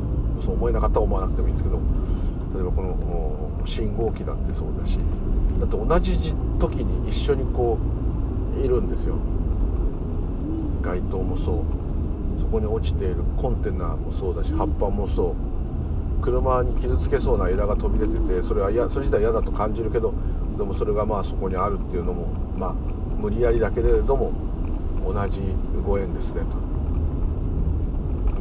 [0.42, 1.80] そう思えなかったら思わなくてもいいんですけど
[2.54, 4.98] 例えばこの信号機だってそうだし
[5.60, 7.78] だって同じ時に一緒にこ
[8.58, 9.16] ういるんですよ
[10.82, 11.85] 街灯もそう
[12.46, 15.34] そこに落ちているコンテナもそうだし葉っぱもそう。
[16.22, 20.14] 車に傷つけそうな枝が飛び出ててそれはやそれ自体嫌だと感じるけど
[20.56, 22.26] でもそれがまあそこにあるっていうのも
[22.56, 22.72] まあ
[23.20, 24.32] 無理やりだけれども
[25.04, 25.40] 同じ
[25.84, 26.46] ご縁ですねと、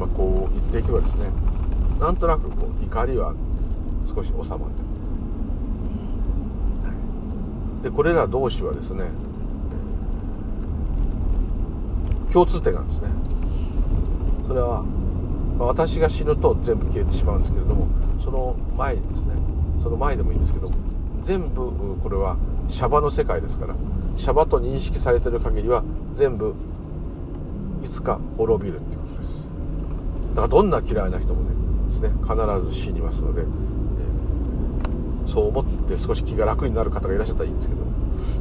[0.00, 1.30] まあ、こう言っていけばですね
[2.00, 3.34] なんとなくこう怒りは
[4.06, 4.58] 少し収まっ
[7.82, 7.88] て。
[7.88, 9.10] でこれら同士はですね
[12.32, 13.08] 共通点なんですね。
[14.46, 14.84] それは、
[15.58, 17.88] 私が死ぬと全部消えてしまうんですけれども
[18.20, 19.34] その前にですね
[19.82, 20.70] その前でもいいんですけど
[21.22, 22.36] 全部これは
[22.68, 23.74] シャバの世界ですから
[24.16, 25.82] シャバと認識されてる限りは
[26.14, 26.54] 全部
[27.82, 29.46] いつか滅びるってことです。
[30.30, 32.34] だからどんな嫌いな人もねですね必
[32.68, 37.80] ず死にますので、えー、そう思って少し気が楽になる方がいらっしゃったらいいんですけど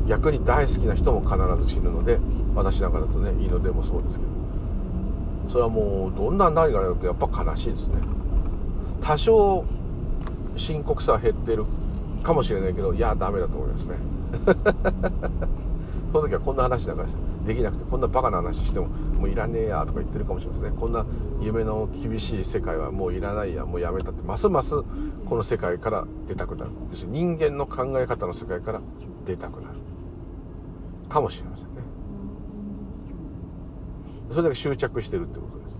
[0.07, 2.19] 逆に大好きな人も必ず死ぬので
[2.55, 4.44] 私なんかだとねいいのでもそうですけど
[5.55, 7.93] それはもうどんな何があるとやっぱ悲しいですね。
[8.99, 9.63] 多少
[10.57, 11.63] 深刻さは減ってる
[12.23, 13.95] かもしれないけどいやダメだと思いますね。
[16.11, 17.05] その時はこんな話なんか
[17.45, 18.87] できなくてこんなバカな話しても
[19.17, 20.71] もういらねえやとか言ってるかもしれませんね。
[20.77, 21.05] こんな
[21.39, 24.83] 夢の厳しい世界はもういらないやもうやめたってますます
[25.25, 26.71] この世界から出たくなる。
[27.07, 28.81] 人間の考え方の世界から
[29.25, 29.75] 出たくなる。
[31.07, 31.74] かもしれません。
[34.29, 35.77] それだけ執着してるってことです。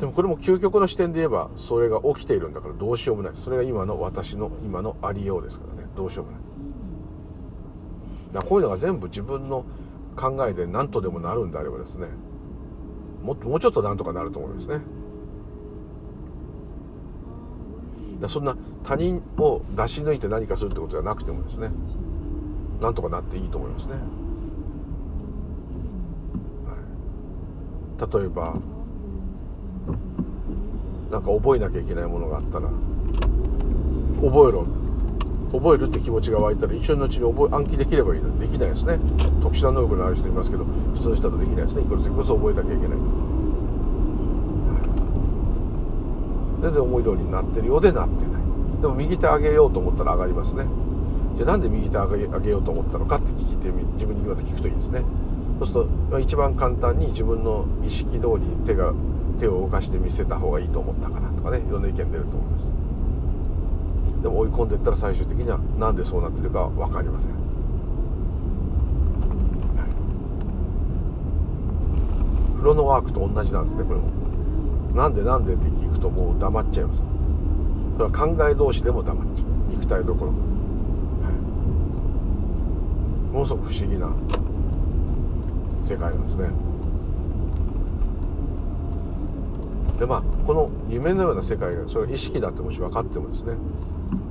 [0.00, 3.32] でもこれも究極の視点で言えばそれが起きているんだからどうしようもない。
[3.34, 5.88] それが今の私の今のありようですからね。
[5.94, 6.40] どうしようもない。
[8.34, 9.64] だこういうのが全部自分の
[10.16, 12.08] 考えで何とでもなるんであればですね
[13.22, 14.80] もっともうちょっとなんとかなると思いますね。
[18.20, 21.70] だそんな他人を出し抜いて何かするってことじゃなくてもですね
[22.80, 24.00] なんとかなっていいと思いますね、はい、
[28.02, 28.54] 例えば
[31.12, 32.68] なんか覚えなきゃいけないものがあったら
[34.20, 34.66] 覚えろ。
[35.52, 38.30] 覚えるって気持ちが湧いたら一緒のうちに覚え暗記できればいいの。
[38.30, 38.98] にできないですね。
[39.42, 41.82] 特殊な能力のある人いますけど普通の人だとできないですね。
[41.82, 42.98] いくらせこそ覚えなきゃいけない。
[46.62, 48.42] 全然思い通りになってるようでなってない。
[48.80, 50.64] でも右手上げようと思ったら上がりますね。
[51.36, 52.08] じゃあなんで右手上
[52.40, 55.02] げようと思ったのかって聞いて自分にまた聞くといいですね。
[55.64, 58.92] そうすると一番簡単に自分の意識通り手が
[59.38, 62.64] 手を動かして見せた方がいいと思ったからとかねいろんな意見出ると思います。
[64.22, 67.36] でも追い込んでいったら最終的には何でそうなってるか分かりません、は
[72.54, 74.10] い、フロノワークと同じなんですねこれも。
[74.94, 77.00] なんでなんでって聞くともう黙っちゃいます。
[77.96, 79.46] それは考え同士でも黙っちゃう。
[79.70, 81.30] 肉体どころか、は
[83.30, 84.08] い、ものすごく不思議な
[85.92, 86.48] 世界なんですね。
[89.98, 93.54] でまあこの夢のような世界がそれが意識だってもし分かってもですね。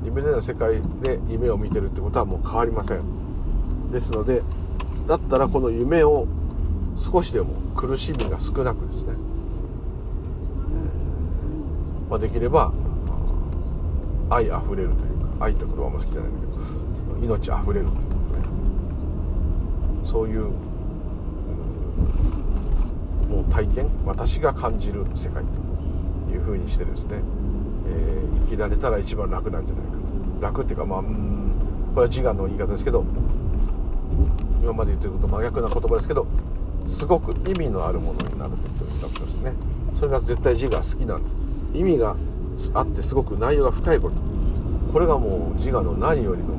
[0.04, 3.92] 夢のような世界で夢を見てるってことはもう変わりません。
[3.92, 4.42] ですので
[5.08, 6.28] だったらこの夢を
[6.98, 9.14] 少しでも苦しみが少なくですね、
[12.10, 12.72] まあ、できれば
[14.30, 18.46] 愛あふれるというか愛って言葉も好きじゃないんだけど命あふれるというかね。
[20.04, 20.52] そういう
[23.30, 27.22] もう体験私が感じる世界というふうにしてですね
[27.88, 30.42] えー、生きられたら一番楽なんじゃないかと。
[30.42, 31.52] 楽っていうかまあうん
[31.94, 33.04] これは自我の言い方ですけど
[34.62, 36.28] 今まで言ってること真逆な言葉ですけど
[36.88, 38.96] すごく意味のあるものになると言ってるんで
[39.32, 39.54] すね。
[39.96, 41.36] それが絶対自我好きなんです。
[41.74, 42.16] 意味が
[42.74, 44.16] あってすごく内容が深いこと。
[44.92, 46.50] これがもう自我の何よりの、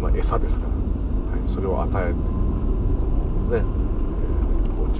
[0.00, 0.70] まあ、餌ですから、
[1.38, 2.18] はい、それを与えてで
[3.44, 3.79] すね、えー、こう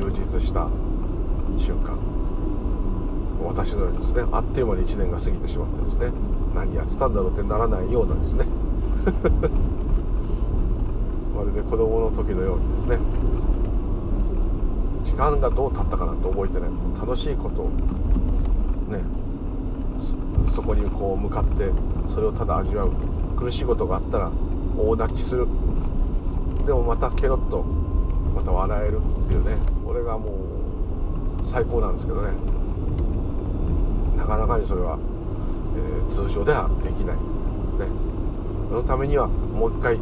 [0.01, 0.68] 充実した
[1.59, 1.98] 瞬間。
[3.44, 4.22] 私のようにですね。
[4.32, 6.11] あっという間に1年が過ぎてしまってですね。
[6.55, 8.46] 何やってたんだろうってならないようなですね。
[11.36, 12.98] まるで子供の時のようにですね。
[15.05, 16.70] 時間がどう経ったかなんて覚えてない。
[16.98, 17.68] 楽しいことを
[18.88, 19.05] ね。
[20.55, 21.70] そこにこう向かって
[22.09, 22.90] それをただ味わう。
[23.36, 24.30] 苦しいことがあったら
[24.78, 25.46] 大泣きする。
[26.66, 27.64] でもまたケロッと
[28.34, 29.57] また笑えるっていうね。
[29.91, 32.30] これがもう最高なんですけどね。
[34.16, 34.97] なかなかにそれは、
[35.74, 37.22] えー、通常ではできないで
[37.72, 37.86] すね。
[38.68, 39.99] そのためにはもう一回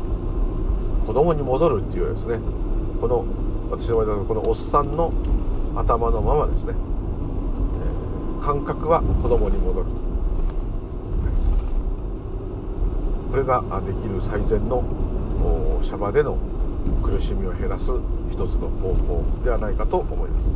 [1.07, 2.39] 子供に戻るっていうですね。
[3.01, 3.25] この
[3.71, 5.11] 私の場合はこのおっさんの
[5.75, 6.75] 頭のままですね、
[8.41, 9.87] えー、感覚は子供に戻る。
[13.31, 14.85] これができる最善の
[15.81, 16.37] シャバでの
[17.03, 17.91] 苦しみを減らす
[18.31, 20.55] 一つの方法ではないかと思います。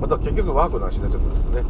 [0.00, 1.64] また結局ワークの話になっちゃったんですけどね、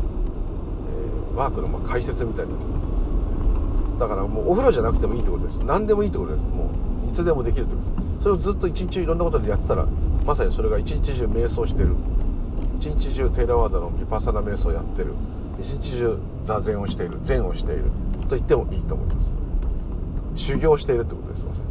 [1.33, 2.55] えー、ワークのま解説みたいな。
[2.55, 5.59] っちゃっただからもうお風呂じゃなくてもいいってことです。
[5.59, 6.43] 何でもいいってことです。
[6.43, 6.71] も
[7.07, 8.23] ういつでもできるってことです。
[8.23, 9.87] それをずっと一日いろんなことでやってたら
[10.25, 11.95] まさにそれが一日中瞑想してる。
[12.79, 15.13] 一日中テーラワードのヴィパッサナ瞑想やってる。
[15.61, 17.19] 一日中座禅をしている。
[17.25, 17.85] 禅をしている。
[18.29, 19.17] と言ってもいいと思います。
[20.37, 21.45] 修行しているってことです。
[21.45, 21.70] まさに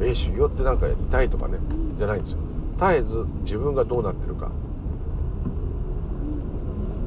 [0.00, 1.58] え修行ってなんか痛いとかね
[1.98, 2.38] じゃないんですよ。
[2.74, 4.50] 絶えず自分がどうなってるか。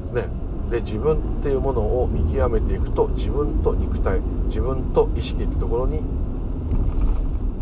[0.04, 0.28] ですね。
[0.70, 5.98] で自分っていうものを見極めていくと自分と肉体自分と意識ってところに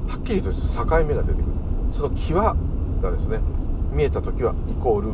[0.09, 0.59] はっきりと境
[1.05, 1.53] 目が出てくる。
[1.93, 2.55] その際
[3.03, 3.41] がですね
[3.93, 5.11] 見えた時はイコール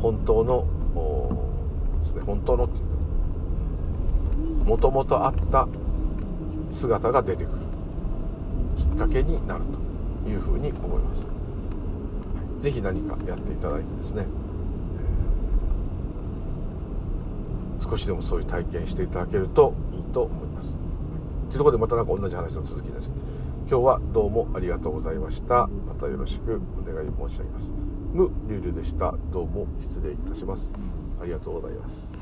[0.00, 0.66] 本当の
[2.00, 2.84] ですね本当のっていう
[4.64, 5.68] かもともとあった
[6.72, 7.58] 姿が出てくる
[8.76, 9.60] きっかけになる
[10.24, 11.26] というふうに思います。
[12.58, 14.26] 是非何かやっていただいてですね、
[17.78, 20.70] 少しでもそういう体験していただけるといいと思います。
[20.70, 23.10] というところでまたなんか同じ話の続きです。
[23.68, 25.68] 今日はどうもありがとうございました。
[25.86, 27.72] またよろしくお願い申し上げます。
[28.12, 29.14] 無リュウリュでした。
[29.32, 30.72] どうも失礼いたします。
[31.20, 32.21] ありがとうございます。